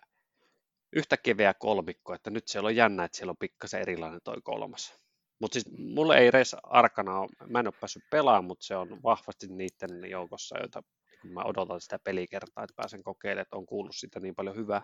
[0.93, 5.04] yhtä keveä kolmikko, että nyt siellä on jännä, että siellä on pikkasen erilainen toi kolmas.
[5.45, 9.03] Mutta siis mulle ei Res Arkana ole, mä en ole päässyt pelaamaan, mutta se on
[9.03, 10.83] vahvasti niiden joukossa, joita
[11.25, 14.83] mä odotan sitä pelikertaa, että pääsen kokeilemaan, että on kuullut sitä niin paljon hyvää.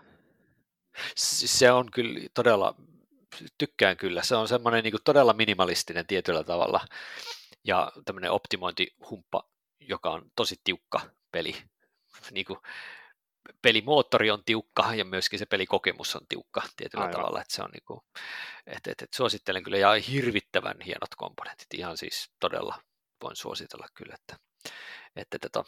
[1.15, 2.75] Se on kyllä todella,
[3.57, 6.85] tykkään kyllä, se on semmoinen niin todella minimalistinen tietyllä tavalla
[7.63, 9.43] ja tämmöinen optimointihumppa,
[9.79, 11.01] joka on tosi tiukka
[11.31, 11.55] peli.
[12.31, 12.59] Niin kuin,
[13.61, 17.19] pelimoottori on tiukka ja myöskin se pelikokemus on tiukka tietyllä Aivan.
[17.19, 18.01] tavalla, että se on niin kuin,
[18.67, 22.81] et, et, et suosittelen kyllä ja hirvittävän hienot komponentit, ihan siis todella
[23.23, 24.37] voin suositella kyllä, että,
[25.15, 25.63] että, että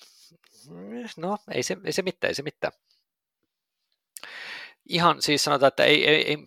[1.18, 2.74] no ei se, ei se mitään, ei se mitään.
[4.90, 6.38] Ihan siis sanotaan, että ei, ei, ei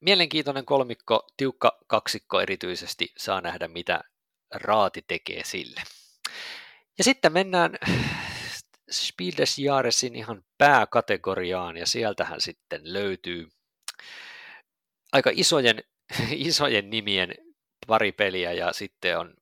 [0.00, 4.00] mielenkiintoinen kolmikko, tiukka kaksikko erityisesti, saa nähdä mitä
[4.50, 5.82] raati tekee sille.
[6.98, 7.78] Ja sitten mennään
[8.92, 13.48] Spiel des Jahresin ihan pääkategoriaan ja sieltähän sitten löytyy
[15.12, 15.84] aika isojen,
[16.48, 17.34] isojen nimien
[17.86, 19.34] pari peliä ja sitten on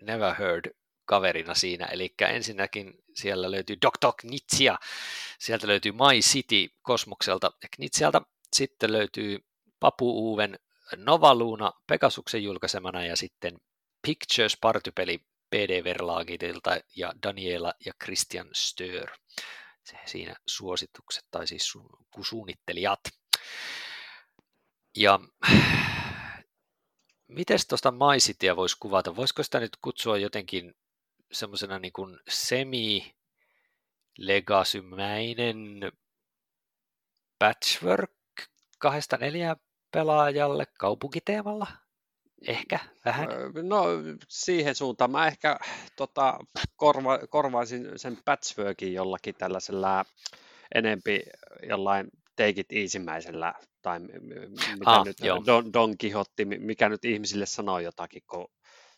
[0.00, 0.70] Never Heard
[1.04, 1.86] kaverina siinä.
[1.86, 4.12] Eli ensinnäkin siellä löytyy Dr.
[4.20, 4.78] Knitsia,
[5.38, 8.22] sieltä löytyy My City Kosmokselta ja Knitsialta.
[8.52, 9.38] Sitten löytyy
[9.80, 10.58] Papu Uven
[10.96, 13.58] Novaluuna Pegasuksen julkaisemana ja sitten
[14.06, 15.20] Pictures partypeli
[15.50, 19.10] PD Verlagitilta ja Daniela ja Christian Stör.
[20.06, 23.00] Siinä suositukset tai siis su- suunnittelijat.
[24.96, 25.20] Ja
[27.28, 29.16] miten tuosta MyCityä voisi kuvata?
[29.16, 30.74] Voisiko sitä nyt kutsua jotenkin
[31.32, 33.16] semmoisena niin kuin semi
[34.18, 35.92] legasymäinen
[37.38, 38.12] patchwork
[38.78, 39.56] kahdesta neljään
[39.90, 41.66] pelaajalle kaupunkiteemalla?
[42.46, 43.28] Ehkä vähän.
[43.62, 43.84] No
[44.28, 45.10] siihen suuntaan.
[45.10, 45.58] Mä ehkä
[45.96, 46.38] tota,
[46.76, 50.04] korva, korvaisin sen patchworkin jollakin tällaisella
[50.74, 51.22] enempi
[51.68, 54.50] jollain take it easymäisellä, tai mitä
[54.86, 55.16] ah, nyt
[55.46, 58.48] Don, Don Quixote, mikä nyt ihmisille sanoo jotakin, kun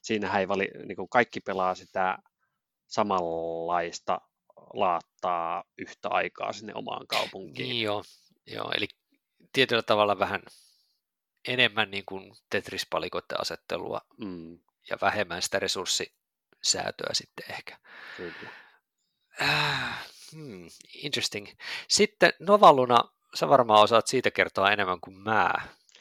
[0.03, 2.19] siinähän ei vali, niin kuin kaikki pelaa sitä
[2.87, 4.21] samanlaista
[4.75, 7.69] laattaa yhtä aikaa sinne omaan kaupunkiin.
[7.69, 8.03] Niin joo,
[8.47, 8.87] joo, eli
[9.53, 10.41] tietyllä tavalla vähän
[11.49, 14.59] enemmän niin kuin Tetris-palikoiden asettelua mm.
[14.91, 17.79] ja vähemmän sitä resurssisäätöä sitten ehkä.
[18.17, 18.51] Kyllä.
[19.43, 21.49] Äh, hmm, interesting.
[21.89, 22.99] Sitten Novaluna,
[23.35, 25.53] sä varmaan osaat siitä kertoa enemmän kuin mä,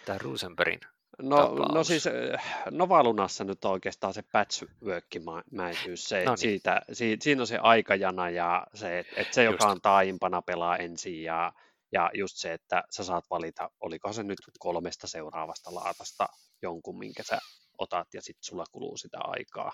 [0.06, 0.80] tämä Rosenbergin
[1.22, 2.40] No, no siis eh,
[2.72, 6.38] Novalunassa nyt oikeastaan se patchwork-mäisyys, se, no niin.
[6.38, 11.24] siitä, siitä, siinä on se aikajana ja se, että se, joka on taimpana, pelaa ensin
[11.24, 11.54] ja,
[11.92, 16.28] ja just se, että sä saat valita, oliko se nyt kolmesta seuraavasta laatasta
[16.62, 17.40] jonkun, minkä sä
[17.78, 19.72] otat ja sitten sulla kuluu sitä aikaa.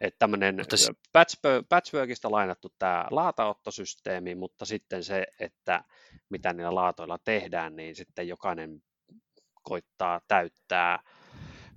[0.00, 0.56] Että tämmöinen
[1.68, 5.84] patchworkista lainattu tämä laataottosysteemi, mutta sitten se, että
[6.28, 8.82] mitä niillä laatoilla tehdään, niin sitten jokainen
[9.62, 11.02] koittaa täyttää.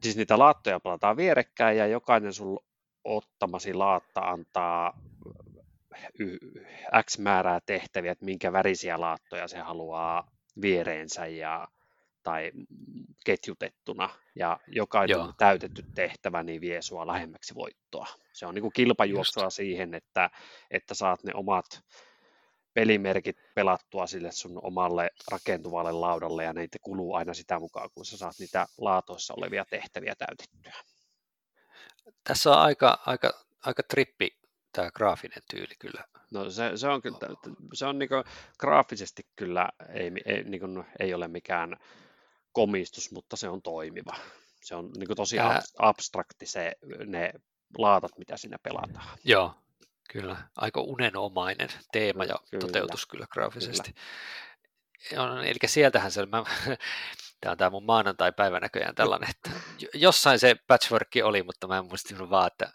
[0.03, 2.59] Siis niitä laattoja pelataan vierekkäin ja jokainen sun
[3.03, 4.99] ottamasi laatta antaa
[7.09, 10.31] X määrää tehtäviä, että minkä värisiä laattoja se haluaa
[10.61, 11.67] viereensä ja,
[12.23, 12.51] tai
[13.25, 15.33] ketjutettuna, ja jokainen Joo.
[15.37, 18.07] täytetty tehtävä niin vie sua lähemmäksi voittoa.
[18.33, 19.55] Se on niin kuin kilpajuoksua Just.
[19.55, 20.29] siihen, että,
[20.71, 21.65] että saat ne omat
[22.73, 28.17] pelimerkit pelattua sille sun omalle rakentuvalle laudalle ja niitä kuluu aina sitä mukaan, kun sä
[28.17, 30.73] saat niitä laatoissa olevia tehtäviä täytettyä.
[32.23, 34.37] Tässä on aika, aika, aika trippi
[34.75, 36.03] tämä graafinen tyyli kyllä.
[36.31, 37.17] No se, se on, kyllä,
[37.73, 38.15] se on niinku,
[38.59, 40.67] graafisesti kyllä ei, ei, niinku,
[40.99, 41.77] ei ole mikään
[42.51, 44.15] komistus, mutta se on toimiva.
[44.61, 45.61] Se on niinku tosi Tää...
[45.79, 46.71] abstrakti se,
[47.05, 47.33] ne
[47.77, 49.17] laatat, mitä siinä pelataan.
[49.23, 49.55] Joo,
[50.11, 53.95] Kyllä, aika unenomainen teema ja kyllä, toteutus kyllä graafisesti.
[55.09, 55.23] Kyllä.
[55.23, 56.43] On, eli sieltähän se, mä,
[57.41, 59.51] tämä on tämä mun maanantai-päivä näköjään tällainen, että
[59.93, 62.71] jossain se patchwork oli, mutta mä en muistin vaan, että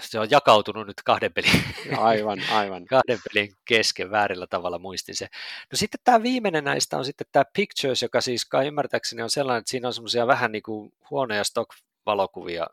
[0.00, 1.64] se on jakautunut nyt kahden pelin,
[1.98, 2.84] aivan, aivan.
[2.94, 5.28] kahden pelin kesken väärillä tavalla muistin se.
[5.72, 9.58] No sitten tämä viimeinen näistä on sitten tämä Pictures, joka siis kai ymmärtääkseni on sellainen,
[9.58, 12.66] että siinä on semmoisia vähän niin kuin huonoja stock-valokuvia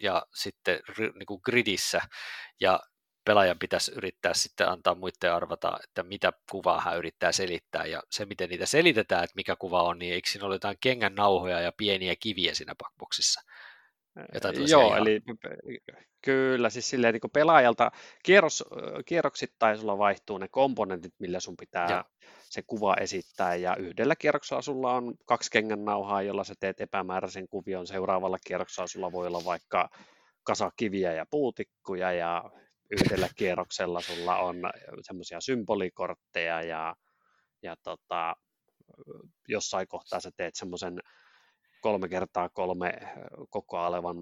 [0.00, 2.00] ja sitten niin kuin gridissä,
[2.60, 2.80] ja
[3.24, 8.26] pelaajan pitäisi yrittää sitten antaa muiden arvata, että mitä kuvaa hän yrittää selittää, ja se
[8.26, 11.72] miten niitä selitetään, että mikä kuva on, niin eikö siinä ole jotain kengän nauhoja ja
[11.72, 13.40] pieniä kiviä siinä pakboksissa?
[14.70, 14.98] Joo, ihan...
[14.98, 15.20] eli
[16.22, 17.90] kyllä, siis silleen niin pelaajalta
[18.22, 18.64] kierros,
[19.06, 22.04] kierroksittain sulla vaihtuu ne komponentit, millä sun pitää ja.
[22.44, 27.48] se kuva esittää, ja yhdellä kierroksella sulla on kaksi kengän nauhaa, jolla sä teet epämääräisen
[27.48, 29.88] kuvion, seuraavalla kierroksella sulla voi olla vaikka
[30.42, 32.50] kasa kiviä ja puutikkuja, ja
[32.90, 34.56] yhdellä kierroksella sulla on
[35.00, 36.94] semmoisia symbolikortteja, ja,
[37.62, 38.36] ja tota,
[39.48, 41.00] jossain kohtaa sä teet semmoisen
[41.80, 42.92] kolme kertaa kolme
[43.50, 44.16] koko olevan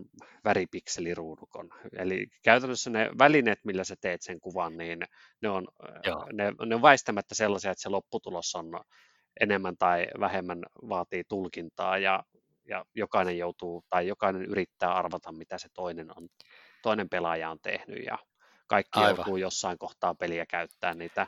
[0.45, 1.71] väripikseliruudukon.
[1.99, 4.99] Eli käytännössä ne välineet, millä sä teet sen kuvan, niin
[5.43, 5.69] ne on,
[6.33, 8.81] ne, ne on väistämättä sellaisia, että se lopputulos on
[9.41, 12.25] enemmän tai vähemmän vaatii tulkintaa ja,
[12.69, 16.29] ja jokainen joutuu tai jokainen yrittää arvata, mitä se toinen, on,
[16.83, 18.19] toinen pelaaja on tehnyt ja
[18.67, 19.17] kaikki Aivan.
[19.17, 21.27] joutuu jossain kohtaa peliä käyttää niitä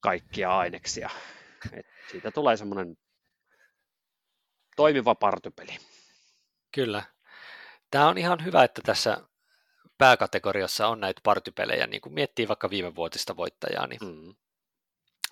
[0.00, 1.10] kaikkia aineksia.
[1.72, 2.96] Et siitä tulee semmoinen
[4.76, 5.78] toimiva partypeli.
[6.72, 7.02] Kyllä.
[7.90, 9.16] Tämä on ihan hyvä, että tässä
[9.98, 14.34] pääkategoriassa on näitä partypelejä, niin kun miettii vaikka viime vuotista voittajaa, niin, mm.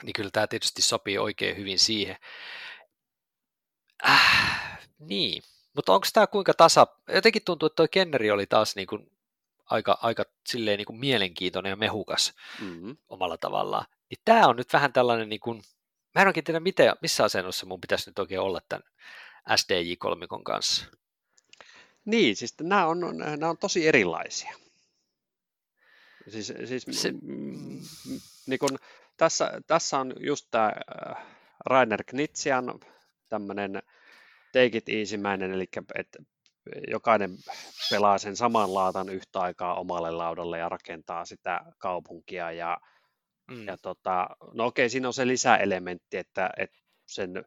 [0.02, 2.16] niin kyllä tämä tietysti sopii oikein hyvin siihen.
[4.08, 5.42] Äh, niin,
[5.76, 9.10] mutta onko tämä kuinka tasa, jotenkin tuntuu, että tuo Kenneri oli taas niin kuin
[9.64, 12.96] aika, aika silleen niin kuin mielenkiintoinen ja mehukas mm-hmm.
[13.08, 13.84] omalla tavallaan.
[14.10, 15.62] Niin tämä on nyt vähän tällainen, niin kuin,
[16.14, 18.82] mä en oikein tiedä, miten, missä asennossa mun pitäisi nyt oikein olla tämän
[19.56, 20.86] SDJ-kolmikon kanssa?
[22.04, 24.54] Niin, siis nämä on, nämä on tosi erilaisia.
[26.28, 27.12] Siis, siis Se...
[28.46, 28.78] niin kun,
[29.16, 30.72] tässä, tässä on just tämä
[31.66, 32.80] Rainer Knitsian
[33.28, 33.82] tämmöinen
[34.52, 36.18] take it easymäinen, eli että
[36.88, 37.30] jokainen
[37.90, 42.78] pelaa sen saman laatan yhtä aikaa omalle laudalle ja rakentaa sitä kaupunkia ja,
[43.50, 43.66] mm.
[43.66, 47.44] ja tota, no okei, siinä on se lisäelementti, että, että sen,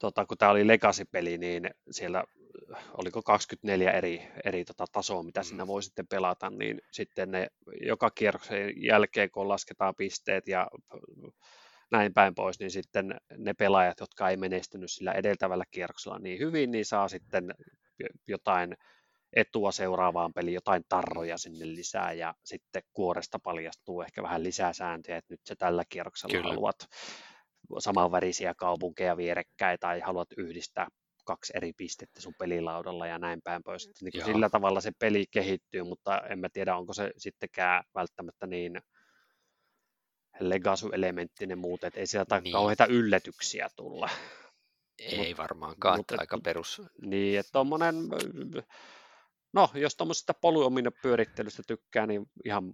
[0.00, 2.24] tota, kun tämä oli Legacy-peli, niin siellä
[2.98, 5.44] oliko 24 eri, eri tota tasoa, mitä mm.
[5.44, 7.46] siinä voi sitten pelata, niin sitten ne
[7.80, 10.68] joka kierroksen jälkeen, kun lasketaan pisteet ja
[11.90, 16.70] näin päin pois, niin sitten ne pelaajat, jotka ei menestynyt sillä edeltävällä kierroksella niin hyvin,
[16.70, 17.54] niin saa sitten
[18.28, 18.76] jotain
[19.36, 25.16] etua seuraavaan peliin, jotain tarroja sinne lisää ja sitten kuoresta paljastuu ehkä vähän lisää sääntöjä,
[25.16, 26.48] että nyt se tällä kierroksella Kyllä.
[26.48, 26.86] haluat
[27.78, 30.88] samanvärisiä kaupunkeja vierekkäin tai haluat yhdistää
[31.24, 33.90] kaksi eri pistettä sun pelilaudalla ja näin päin pois.
[34.02, 38.80] Niin sillä tavalla se peli kehittyy, mutta en mä tiedä, onko se sittenkään välttämättä niin
[40.40, 42.52] legacy-elementtinen muut, että ei sieltä niin.
[42.52, 44.08] kauheita yllätyksiä tulla.
[44.98, 46.82] Ei Mut, varmaankaan, mutta, aika perus.
[47.02, 47.94] Niin, että tommonen,
[49.52, 52.72] no jos tuommoisesta polyomina pyörittelystä tykkää, niin ihan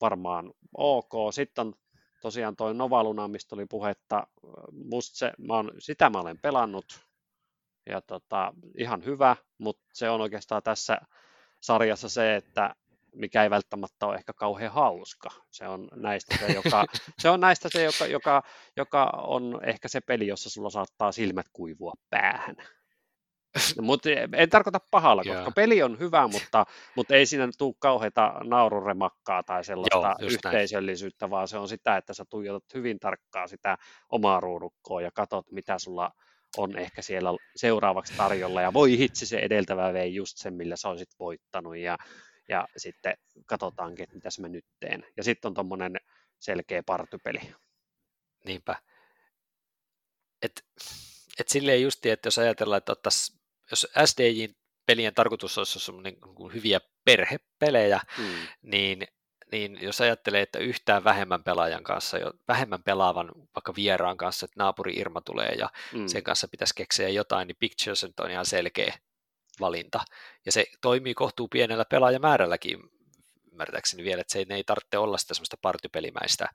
[0.00, 1.12] varmaan ok.
[1.32, 1.74] Sitten on
[2.20, 4.26] tosiaan toi Novaluna, mistä oli puhetta,
[4.72, 7.08] musta se, mä oon, sitä mä olen pelannut,
[7.86, 10.98] ja tota, ihan hyvä, mutta se on oikeastaan tässä
[11.60, 12.74] sarjassa se, että
[13.14, 15.28] mikä ei välttämättä ole ehkä kauhean hauska.
[15.50, 16.84] Se on näistä se, joka,
[17.22, 18.42] se, on näistä se, joka, joka,
[18.76, 22.56] joka on ehkä se peli, jossa sulla saattaa silmät kuivua päähän.
[23.80, 25.54] Mutta en tarkoita pahalla, koska yeah.
[25.54, 31.30] peli on hyvä, mutta, mutta ei siinä tule kauheita naururemakkaa tai sellaista Joo, yhteisöllisyyttä, näin.
[31.30, 33.78] vaan se on sitä, että sä tuijotat hyvin tarkkaa sitä
[34.08, 36.10] omaa ruudukkoa ja katot, mitä sulla
[36.56, 40.88] on ehkä siellä seuraavaksi tarjolla, ja voi hitsi se edeltävä vei just sen, millä sä
[40.88, 41.98] olisit voittanut, ja
[42.48, 43.14] ja sitten
[43.46, 45.04] katsotaankin, että mitäs mä nyt teen.
[45.16, 45.96] Ja sitten on tuommoinen
[46.38, 47.40] selkeä partypeli.
[48.44, 48.76] Niinpä.
[50.42, 50.64] Et,
[51.40, 53.37] et silleen justi, että jos ajatellaan, että ottais,
[53.70, 54.56] jos SDJin
[54.86, 58.24] pelien tarkoitus olisi semmoinen niin hyviä perhepelejä, mm.
[58.62, 59.06] niin,
[59.52, 64.62] niin jos ajattelee, että yhtään vähemmän pelaajan kanssa, jo vähemmän pelaavan vaikka vieraan kanssa, että
[64.62, 66.06] naapuri Irma tulee ja mm.
[66.06, 68.94] sen kanssa pitäisi keksiä jotain, niin Pictures on ihan selkeä
[69.60, 70.00] valinta.
[70.46, 72.78] Ja se toimii kohtuu pienellä pelaajamäärälläkin
[73.58, 76.48] ymmärtääkseni vielä, että se ei, ne ei tarvitse olla sitä semmoista partypelimäistä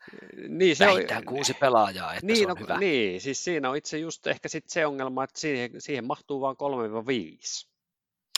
[0.47, 2.78] niin, se vähintään on, kuusi pelaajaa, että niin, se on no, hyvä.
[2.78, 6.56] Niin, siis siinä on itse just ehkä sit se ongelma, että siihen, siihen mahtuu vain
[6.56, 7.70] 3-5.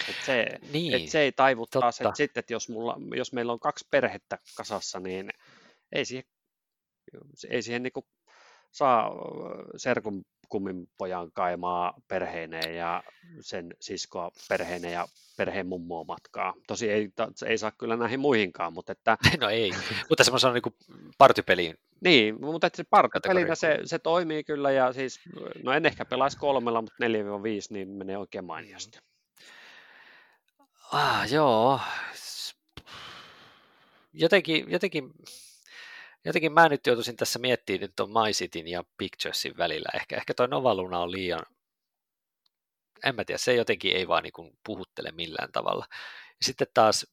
[0.09, 3.53] Et se, niin, et se ei taivuttaa se, että sitten, että jos, mulla, jos meillä
[3.53, 5.29] on kaksi perhettä kasassa, niin
[5.91, 6.25] ei siihen,
[7.49, 8.07] ei siihen niinku
[8.71, 9.11] saa
[9.77, 13.03] serkun kummin pojan kaimaa perheineen ja
[13.39, 16.53] sen siskoa perheineen ja perheen mummoa matkaa.
[16.67, 17.09] Tosi ei,
[17.45, 19.17] ei saa kyllä näihin muihinkaan, mutta että...
[19.41, 19.71] No ei,
[20.09, 20.75] mutta semmoisen on niin
[21.17, 21.77] partypeliin.
[22.01, 25.19] Niin, mutta että se partypelinä se, se, toimii kyllä ja siis,
[25.63, 27.07] no en ehkä pelaisi kolmella, mutta 4-5
[27.69, 28.99] niin menee oikein mainiosti.
[30.91, 31.79] Ah, joo.
[34.13, 35.13] Jotenkin, jotenkin
[36.25, 39.89] Jotenkin mä nyt joutuisin tässä miettimään nyt tuon MyCityn ja Picturesin välillä.
[39.93, 41.45] Ehkä, ehkä toi Novaluna on liian,
[43.05, 45.85] en mä tiedä, se jotenkin ei vaan niin puhuttele millään tavalla.
[46.41, 47.07] Sitten taas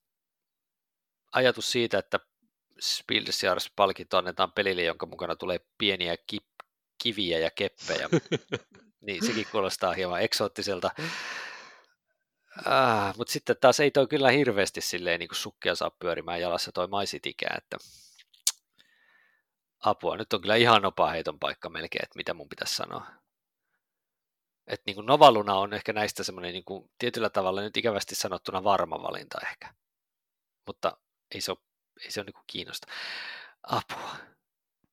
[1.32, 2.20] ajatus siitä, että
[2.80, 6.66] Spildesjars-palkinto annetaan pelille, jonka mukana tulee pieniä kip-
[7.02, 8.08] kiviä ja keppejä,
[9.06, 10.90] niin sekin kuulostaa hieman eksoottiselta.
[12.64, 16.88] Ah, mutta sitten taas ei toi kyllä hirveästi silleen niin sukkia saa pyörimään jalassa toi
[16.88, 17.76] maisitikään, että
[19.83, 20.16] apua.
[20.16, 23.07] Nyt on kyllä ihan nopea heiton paikka melkein, että mitä mun pitäisi sanoa.
[24.66, 28.64] Että niin kuin Novaluna on ehkä näistä semmoinen niin kuin tietyllä tavalla nyt ikävästi sanottuna
[28.64, 29.74] varma valinta ehkä.
[30.66, 30.97] Mutta
[31.35, 31.59] ei se ole,
[32.05, 32.87] ei se ole niin kuin kiinnosta.
[33.62, 34.16] Apua.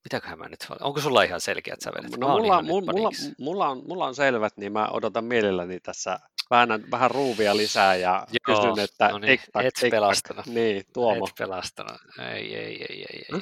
[0.04, 2.18] Mitäköhän mä nyt Onko sulla ihan selkeät sävelet?
[2.18, 3.10] No mulla, mulla, mulla,
[3.40, 6.20] mulla, on, mulla on selvät, niin mä odotan mielelläni tässä
[6.50, 10.46] vähän, vähän ruuvia lisää ja Joo, kysyn, että no niin, tik, et tik, pelastanut.
[10.46, 11.28] Niin, Tuomo.
[11.28, 11.98] Et pelastanut.
[12.20, 13.42] Ei, ei, ei, ei, ei.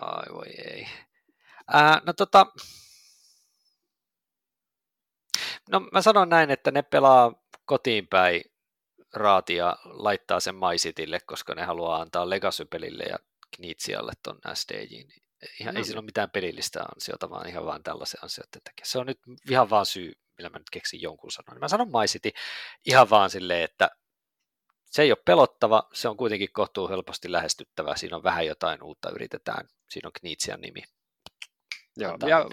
[0.00, 0.86] Ai voi ei.
[1.72, 2.46] Ää, no tota,
[5.70, 7.32] no mä sanon näin, että ne pelaa
[7.64, 8.42] kotiin päin
[9.14, 13.18] raatia laittaa sen maisitille, koska ne haluaa antaa Legacy-pelille ja
[13.56, 15.21] Knitsialle ton SDJin.
[15.60, 15.78] Ihan, no.
[15.78, 18.84] Ei sillä ole mitään pelillistä ansiota, vaan ihan vaan tällaisen ansiota tekee.
[18.84, 19.20] Se on nyt
[19.50, 21.60] ihan vaan syy, millä mä nyt keksin jonkun sanon.
[21.60, 22.30] Mä sanon My City
[22.86, 23.90] ihan vaan silleen, että
[24.90, 29.10] se ei ole pelottava, se on kuitenkin kohtuu helposti lähestyttävä, siinä on vähän jotain uutta
[29.10, 30.82] yritetään, siinä on Knitsian nimi.
[31.96, 32.46] Joo, ja,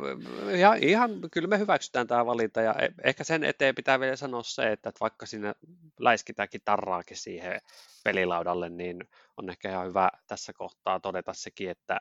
[0.58, 4.44] ja, ihan kyllä me hyväksytään tämä valinta ja e, ehkä sen eteen pitää vielä sanoa
[4.44, 5.56] se, että vaikka siinä
[6.00, 7.62] läiskitään kitarraakin siihen
[8.04, 12.00] pelilaudalle, niin on ehkä ihan hyvä tässä kohtaa todeta sekin, että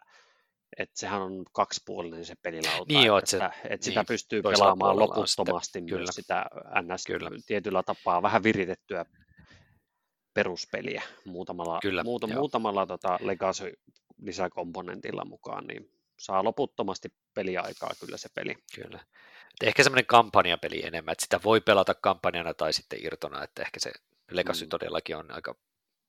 [0.77, 4.43] että sehän on kaksipuolinen se pelilauta, niin joo, että, se, että, että niin, sitä pystyy
[4.43, 6.13] pelaamaan loputtomasti sitten, myös kyllä.
[6.13, 6.47] sitä
[6.83, 7.05] ns.
[7.07, 7.31] Kyllä.
[7.47, 9.05] tietyllä tapaa vähän viritettyä
[10.35, 13.73] peruspeliä muutamalla, kyllä, muuta, muutamalla tota legacy
[14.23, 18.55] lisäkomponentilla mukaan, niin saa loputtomasti peliaikaa kyllä se peli.
[18.75, 19.01] Kyllä.
[19.63, 23.81] Et ehkä semmoinen kampanjapeli enemmän, että sitä voi pelata kampanjana tai sitten irtona, että ehkä
[23.81, 23.93] se
[24.31, 24.69] Legacy mm.
[24.69, 25.55] todellakin on aika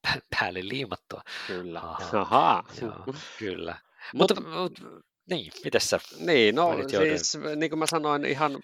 [0.40, 1.22] päälle liimattua.
[1.48, 1.80] Kyllä.
[1.80, 2.64] Aha.
[2.82, 3.78] Joo, kyllä.
[4.14, 4.82] Mutta, mutta
[5.30, 8.60] niin, miten sä Niin, no siis niin kuin mä sanoin, ihan,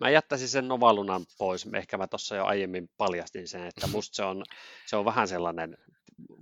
[0.00, 4.22] mä jättäisin sen Novalunan pois, ehkä mä tuossa jo aiemmin paljastin sen, että musta se
[4.22, 4.42] on,
[4.86, 5.76] se on vähän sellainen,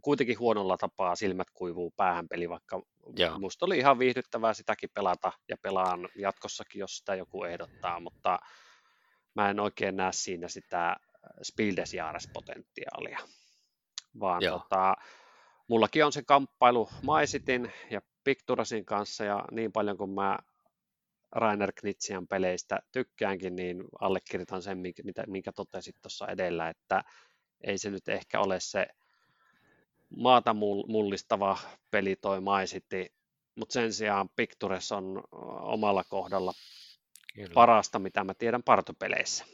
[0.03, 2.83] kuitenkin huonolla tapaa silmät kuivuu päähän peli, vaikka
[3.17, 3.39] Joo.
[3.39, 8.39] musta oli ihan viihdyttävää sitäkin pelata ja pelaan jatkossakin, jos sitä joku ehdottaa, mutta
[9.35, 10.97] mä en oikein näe siinä sitä
[11.43, 13.29] Spildesjaares-potentiaalia,
[14.21, 14.95] vaan tota,
[15.69, 20.39] mullakin on se kamppailu Maisitin ja Picturasin kanssa ja niin paljon kuin mä
[21.33, 27.05] Rainer Knitsian peleistä tykkäänkin, niin allekirjoitan sen, minkä, minkä totesit tuossa edellä, että
[27.67, 28.87] ei se nyt ehkä ole se
[30.17, 30.55] maata
[30.87, 31.59] mullistava
[31.91, 33.13] peli toi Maisiti,
[33.57, 35.23] mutta sen sijaan Pictures on
[35.61, 36.53] omalla kohdalla
[37.35, 37.55] Kyllä.
[37.55, 39.45] parasta, mitä mä tiedän partopeleissä.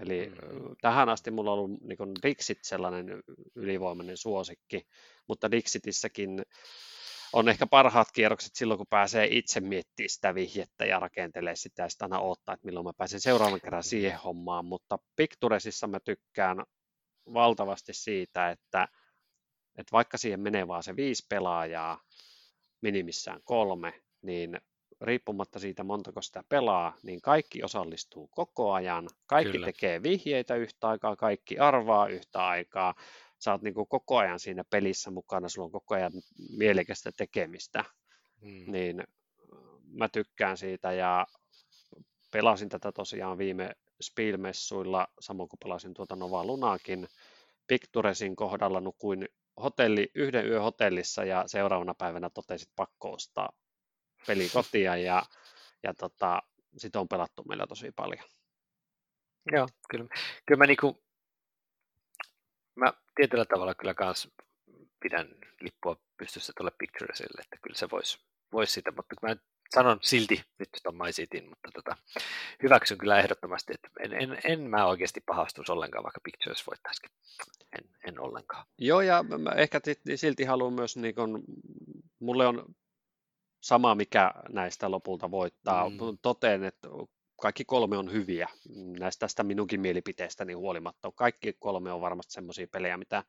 [0.00, 0.76] Eli mm.
[0.80, 3.22] tähän asti mulla on ollut niin Dixit sellainen
[3.54, 4.86] ylivoimainen suosikki,
[5.28, 6.42] mutta Dixitissäkin
[7.32, 11.88] on ehkä parhaat kierrokset silloin, kun pääsee itse miettimään sitä vihjettä ja rakentelee sitä ja
[11.88, 16.64] sitten aina odottaa, että milloin mä pääsen seuraavan kerran siihen hommaan, mutta Picturesissa mä tykkään
[17.34, 18.88] valtavasti siitä, että,
[19.78, 22.00] että vaikka siihen menee vaan se viisi pelaajaa,
[22.80, 24.60] minimissään kolme, niin
[25.02, 29.66] riippumatta siitä montako sitä pelaa, niin kaikki osallistuu koko ajan, kaikki Kyllä.
[29.66, 32.94] tekee vihjeitä yhtä aikaa, kaikki arvaa yhtä aikaa,
[33.38, 36.12] sä oot niin kuin koko ajan siinä pelissä mukana, sulla on koko ajan
[36.56, 37.84] mielekästä tekemistä,
[38.40, 38.72] hmm.
[38.72, 39.04] niin
[39.92, 41.26] mä tykkään siitä ja
[42.32, 43.70] pelasin tätä tosiaan viime
[44.02, 47.08] Spielmessuilla, samoin kuin pelasin tuota Nova Lunaakin.
[47.66, 49.28] Picturesin kohdalla nukuin
[49.62, 53.52] hotelli, yhden yön hotellissa ja seuraavana päivänä totesit pakko ostaa
[54.26, 55.22] peli kotia ja,
[55.82, 56.42] ja tota,
[56.76, 58.24] sit on pelattu meillä tosi paljon.
[59.52, 60.06] Joo, kyllä.
[60.46, 61.04] Kyllä mä niinku,
[62.74, 64.28] mä tietyllä tavalla kyllä kans
[65.00, 65.28] pidän
[65.60, 68.18] lippua pystyssä tuolle Picturesille, että kyllä se voisi
[68.52, 69.36] vois sitä, mutta mä
[69.74, 71.96] sanon silti nyt tuon My mutta tota,
[72.62, 77.10] hyväksyn kyllä ehdottomasti, että en, en, en mä oikeasti pahastuisi ollenkaan, vaikka Pictures voittaisikin.
[77.78, 78.66] En, en ollenkaan.
[78.78, 79.80] Joo, ja mä ehkä
[80.14, 81.44] silti haluan myös, niin kun,
[82.18, 82.64] mulle on
[83.62, 85.90] sama, mikä näistä lopulta voittaa.
[85.90, 85.96] Mm.
[86.22, 86.88] Toteen, että
[87.40, 88.48] kaikki kolme on hyviä
[88.98, 91.12] näistä tästä minunkin mielipiteestäni huolimatta.
[91.14, 93.24] Kaikki kolme on varmasti semmoisia pelejä, mitä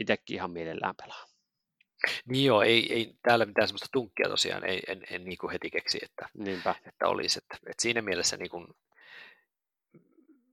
[0.00, 1.24] itsekin ihan mielellään pelaa.
[2.28, 5.70] Niin joo, ei, ei täällä mitään semmoista tunkkia tosiaan, ei, en, en niin kuin heti
[5.70, 6.74] keksi, että, Niinpä.
[6.86, 7.38] että olisi.
[7.38, 8.66] Että, että siinä mielessä niin kuin,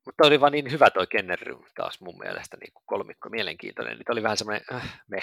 [0.05, 3.97] mutta oli vaan niin hyvä toi Kennery taas mun mielestä niin kuin kolmikko, mielenkiintoinen.
[3.97, 5.19] Niin oli vähän semmoinen äh, me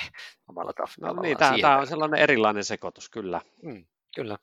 [0.49, 1.17] omalla tavallaan.
[1.17, 3.41] No niin, tämä, tämä on sellainen erilainen sekoitus, kyllä.
[3.63, 4.39] Mm, kyllä.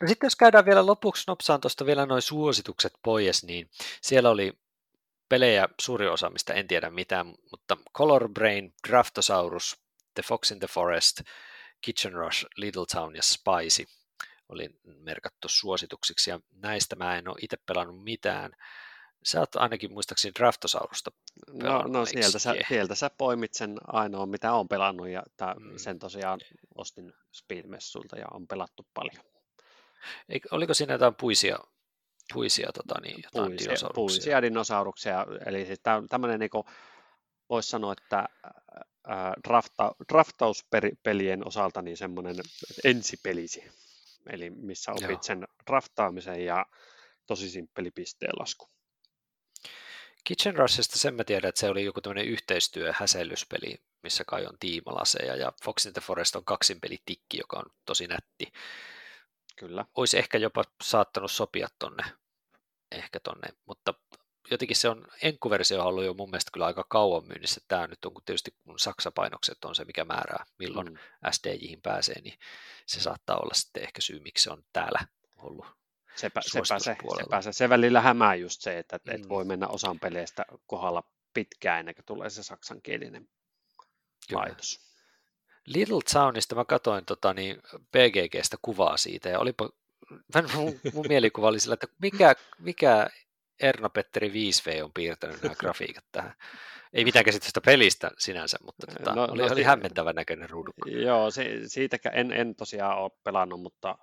[0.00, 4.52] No sitten jos käydään vielä lopuksi nopsaan tuosta vielä noin suositukset pois, niin siellä oli
[5.28, 9.82] pelejä suuri osa, mistä en tiedä mitään, mutta Color Brain, Draftosaurus,
[10.14, 11.20] The Fox in the Forest,
[11.80, 13.84] Kitchen Rush, Little Town ja Spicy
[14.48, 18.52] oli merkattu suosituksiksi, ja näistä mä en ole itse pelannut mitään.
[19.24, 21.10] Sä oot ainakin muistaakseni Draftosaurusta
[21.52, 25.78] No, no sieltä, sä, sieltä sä poimit sen ainoa, mitä on pelannut, ja tää, mm.
[25.78, 26.40] sen tosiaan
[26.74, 29.24] ostin Speedmessulta, ja on pelattu paljon.
[30.28, 31.58] Eikö, oliko siinä jotain puisia,
[32.32, 33.94] puisia, tota, niin, jotain puisia, dinosauruksia?
[33.94, 36.50] Puisia dinosauruksia, eli siis tämmöinen niin
[37.48, 38.28] voisi sanoa, että
[39.48, 42.36] drafta, draftauspelien osalta niin semmoinen
[42.84, 43.64] ensipelisi,
[44.30, 45.22] eli missä opit Joo.
[45.22, 46.66] sen draftaamisen ja
[47.26, 48.68] tosi simppeli pisteen lasku.
[50.24, 54.58] Kitchen Rushista sen mä tiedän, että se oli joku tämmöinen yhteistyö häsellyspeli, missä kai on
[54.60, 58.52] tiimalaseja, ja Fox in the Forest on kaksinpelitikki, joka on tosi nätti.
[59.56, 59.84] Kyllä.
[59.94, 62.02] Olisi ehkä jopa saattanut sopia tonne,
[62.92, 63.94] ehkä tonne, mutta
[64.50, 67.60] jotenkin se on, enkkuversio on ollut jo mun mielestä kyllä aika kauan myynnissä.
[67.68, 70.98] Tämä nyt on tietysti kun Saksa-painokset on se, mikä määrää, milloin mm.
[71.30, 72.38] SDJihin pääsee, niin
[72.86, 75.06] se saattaa olla sitten ehkä syy, miksi se on täällä
[75.36, 75.66] ollut
[76.16, 79.14] sepä, sepä, se, sepä se, se välillä hämää just se, että mm.
[79.14, 81.04] et voi mennä osan peleistä kohdalla
[81.34, 83.28] pitkään ennen kuin tulee se saksankielinen
[84.28, 84.40] Kyllä.
[84.40, 84.92] laitos.
[85.66, 89.70] Little Townista mä katsoin tota, niin BGGstä kuvaa siitä ja olipa,
[90.54, 93.10] mun, mun mielikuva oli sillä, että mikä, mikä
[93.62, 96.34] Erno-Petteri 5V on piirtänyt nämä grafiikat tähän.
[96.92, 100.88] Ei mitään käsitystä pelistä sinänsä, mutta tota, no, oli, no, oli hämmentävän näköinen ruudukko.
[100.88, 103.98] Joo, se, siitäkään en, en tosiaan ole pelannut, mutta,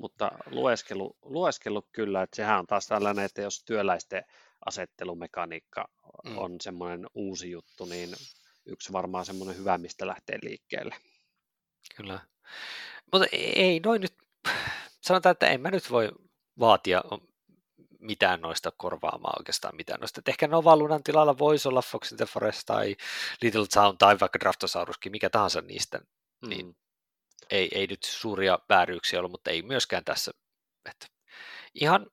[0.00, 4.24] mutta lueskelu, lueskelu kyllä, että sehän on taas tällainen, että jos työläisten
[4.66, 5.88] asettelumekaniikka
[6.24, 6.38] mm.
[6.38, 8.10] on semmoinen uusi juttu, niin
[8.66, 10.96] yksi varmaan semmoinen hyvä, mistä lähtee liikkeelle.
[11.96, 12.20] Kyllä.
[13.12, 14.14] Mutta ei noin nyt,
[15.00, 16.08] sanotaan, että en mä nyt voi
[16.58, 17.02] vaatia
[17.98, 20.18] mitään noista korvaamaan oikeastaan mitään noista.
[20.18, 22.96] Et ehkä Novalunan tilalla voisi olla Fox in the Forest tai
[23.42, 26.06] Little Town tai vaikka Draftosauruskin, mikä tahansa niistä, niin
[26.42, 26.48] mm.
[26.48, 26.76] niin
[27.50, 30.30] ei, ei nyt suuria vääryyksiä ollut, mutta ei myöskään tässä.
[30.90, 31.06] Että
[31.74, 32.06] ihan,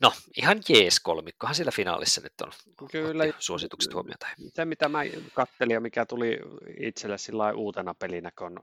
[0.00, 2.52] no ihan jees kolmikkohan sillä finaalissa nyt on
[2.90, 4.26] Kyllä, suositukset huomiota.
[4.54, 5.00] Se mitä mä
[5.34, 6.38] kattelin ja mikä tuli
[6.80, 8.60] itselle sillä uutena pelinä, kun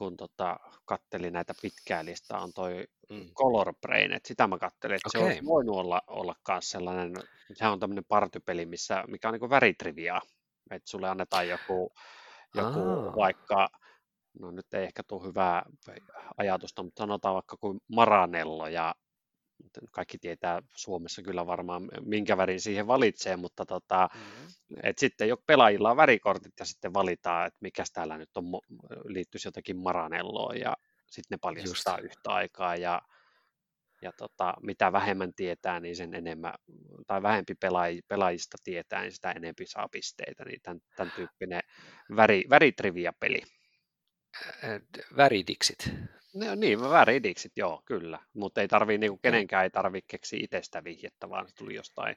[0.00, 3.30] kun tota, kattelin näitä pitkää listaa, on toi mm.
[3.34, 5.20] Color Brain, että sitä mä kattelin, että okay.
[5.20, 7.14] se olisi voinut olla, olla myös sellainen,
[7.52, 10.20] sehän on tämmöinen partypeli, missä, mikä on niin väritrivia,
[10.70, 11.92] että sulle annetaan joku,
[12.54, 13.16] joku ah.
[13.16, 13.68] vaikka,
[14.40, 15.62] no nyt ei ehkä tule hyvää
[16.36, 18.94] ajatusta, mutta sanotaan vaikka kuin Maranello ja
[19.92, 24.80] kaikki tietää Suomessa kyllä varmaan, minkä värin siihen valitsee, mutta tota, mm-hmm.
[24.82, 28.44] et sitten jo pelaajilla on värikortit ja sitten valitaan, että mikä täällä nyt on,
[29.04, 30.76] liittyisi jotakin Maranelloon ja
[31.10, 32.04] sitten ne paljastaa Just.
[32.04, 33.02] yhtä aikaa ja,
[34.02, 36.54] ja tota, mitä vähemmän tietää, niin sen enemmän,
[37.06, 41.60] tai vähempi pelaaj, pelaajista tietää, niin sitä enempi saa pisteitä, niin tämän, tämän tyyppinen
[42.16, 43.42] väri, väritrivia-peli.
[45.16, 45.90] Väridiksit.
[46.34, 48.18] No, niin, väridiksit, joo, kyllä.
[48.32, 52.16] Mutta ei tarvii, niin kuin kenenkään ei tarvitse keksiä itsestä vihjettä, vaan se tuli jostain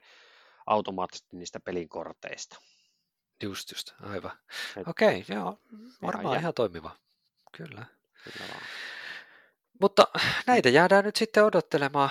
[0.66, 2.60] automaattisesti niistä pelin korteista.
[3.44, 4.32] Just, just, aivan.
[4.88, 5.60] Okei, okay, joo,
[6.02, 6.98] varmaan ihan, ihan toimiva.
[7.58, 7.86] Kyllä.
[8.24, 8.62] kyllä vaan.
[9.82, 10.08] Mutta
[10.48, 12.10] näitä jäädään nyt sitten odottelemaan.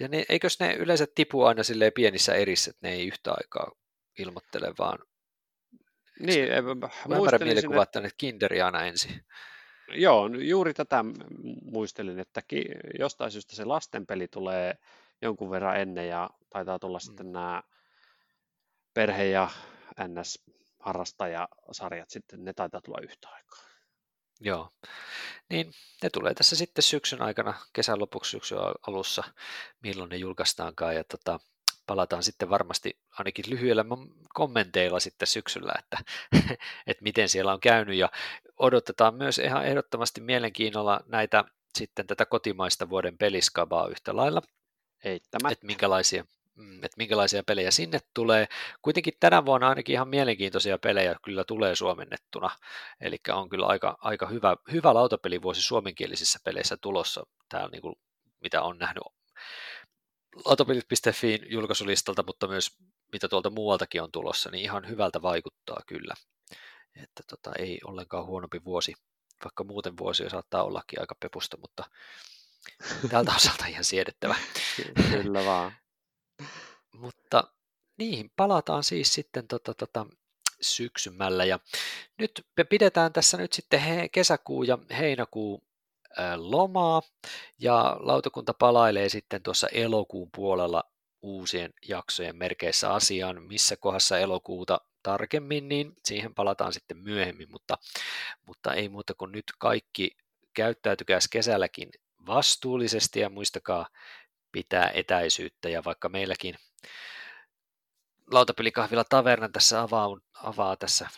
[0.00, 3.72] Ja ne, eikös ne yleensä tipu aina silleen pienissä erissä, että ne ei yhtä aikaa
[4.18, 4.98] ilmoittele, vaan
[6.20, 6.48] niin,
[7.08, 9.24] mä ymmärrän mielikuva, että kinderi aina ensin.
[9.88, 11.04] Joo, juuri tätä
[11.62, 12.42] muistelin, että
[12.98, 14.78] jostain syystä se lastenpeli tulee
[15.22, 17.02] jonkun verran ennen ja taitaa tulla mm.
[17.02, 17.62] sitten nämä
[18.94, 19.48] perhe- ja
[20.00, 23.58] NS-harrastajasarjat sitten, ne taitaa tulla yhtä aikaa.
[24.40, 24.72] Joo,
[25.50, 29.24] niin ne tulee tässä sitten syksyn aikana, kesän lopuksi syksyn alussa,
[29.82, 31.40] milloin ne julkaistaankaan ja tota,
[31.88, 33.84] palataan sitten varmasti ainakin lyhyellä
[34.34, 35.98] kommenteilla sitten syksyllä, että,
[36.86, 38.10] että miten siellä on käynyt ja
[38.56, 41.44] odotetaan myös ihan ehdottomasti mielenkiinnolla näitä
[41.78, 44.42] sitten tätä kotimaista vuoden peliskabaa yhtä lailla.
[45.04, 45.52] Eittämättä.
[45.52, 46.24] Että minkälaisia,
[46.54, 48.48] mm, että minkälaisia pelejä sinne tulee.
[48.82, 52.50] Kuitenkin tänä vuonna ainakin ihan mielenkiintoisia pelejä kyllä tulee suomennettuna,
[53.00, 57.94] eli on kyllä aika, aika hyvä, hyvä lautapelivuosi suomenkielisissä peleissä tulossa, täällä niin kuin,
[58.40, 59.04] mitä on nähnyt
[60.44, 62.76] lautapelit.fiin julkaisulistalta, mutta myös
[63.12, 66.14] mitä tuolta muualtakin on tulossa, niin ihan hyvältä vaikuttaa kyllä.
[67.02, 68.94] Että tota, ei ollenkaan huonompi vuosi,
[69.44, 71.84] vaikka muuten vuosi saattaa ollakin aika pepusta, mutta
[73.10, 74.34] tältä osalta ihan siedettävä.
[75.10, 75.72] Kyllä vaan.
[77.02, 77.44] mutta
[77.96, 80.06] niihin palataan siis sitten tota, tota,
[80.60, 81.58] syksymällä ja
[82.18, 85.67] nyt me pidetään tässä nyt sitten he, kesäkuu ja heinäkuu
[86.36, 87.02] lomaa
[87.58, 90.84] ja lautakunta palailee sitten tuossa elokuun puolella
[91.22, 97.78] uusien jaksojen merkeissä asiaan, missä kohdassa elokuuta tarkemmin, niin siihen palataan sitten myöhemmin, mutta,
[98.46, 100.16] mutta ei muuta kuin nyt kaikki
[100.54, 101.88] käyttäytykääs kesälläkin
[102.26, 103.88] vastuullisesti ja muistakaa
[104.52, 106.54] pitää etäisyyttä ja vaikka meilläkin
[108.32, 111.08] lautapelikahvila Taverna tässä avaa, avaa tässä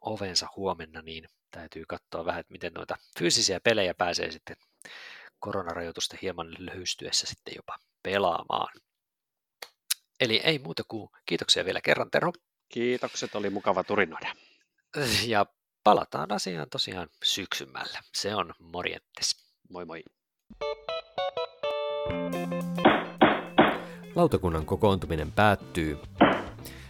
[0.00, 4.56] ovensa huomenna, niin täytyy katsoa vähän, että miten noita fyysisiä pelejä pääsee sitten
[5.38, 8.80] koronarajoitusten hieman lyhystyessä sitten jopa pelaamaan.
[10.20, 12.32] Eli ei muuta kuin kiitoksia vielä kerran Tero.
[12.68, 14.34] Kiitokset, oli mukava turinoida.
[15.26, 15.46] Ja
[15.84, 18.00] palataan asiaan tosiaan syksymällä.
[18.14, 19.36] Se on morjentes.
[19.70, 20.02] Moi moi.
[24.14, 25.98] Lautakunnan kokoontuminen päättyy.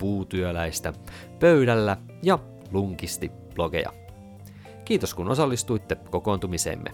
[0.00, 0.92] Puutyöläistä,
[1.40, 2.38] Pöydällä ja
[2.72, 3.92] Lunkisti blogeja.
[4.84, 6.90] Kiitos kun osallistuitte kokoontumiseemme.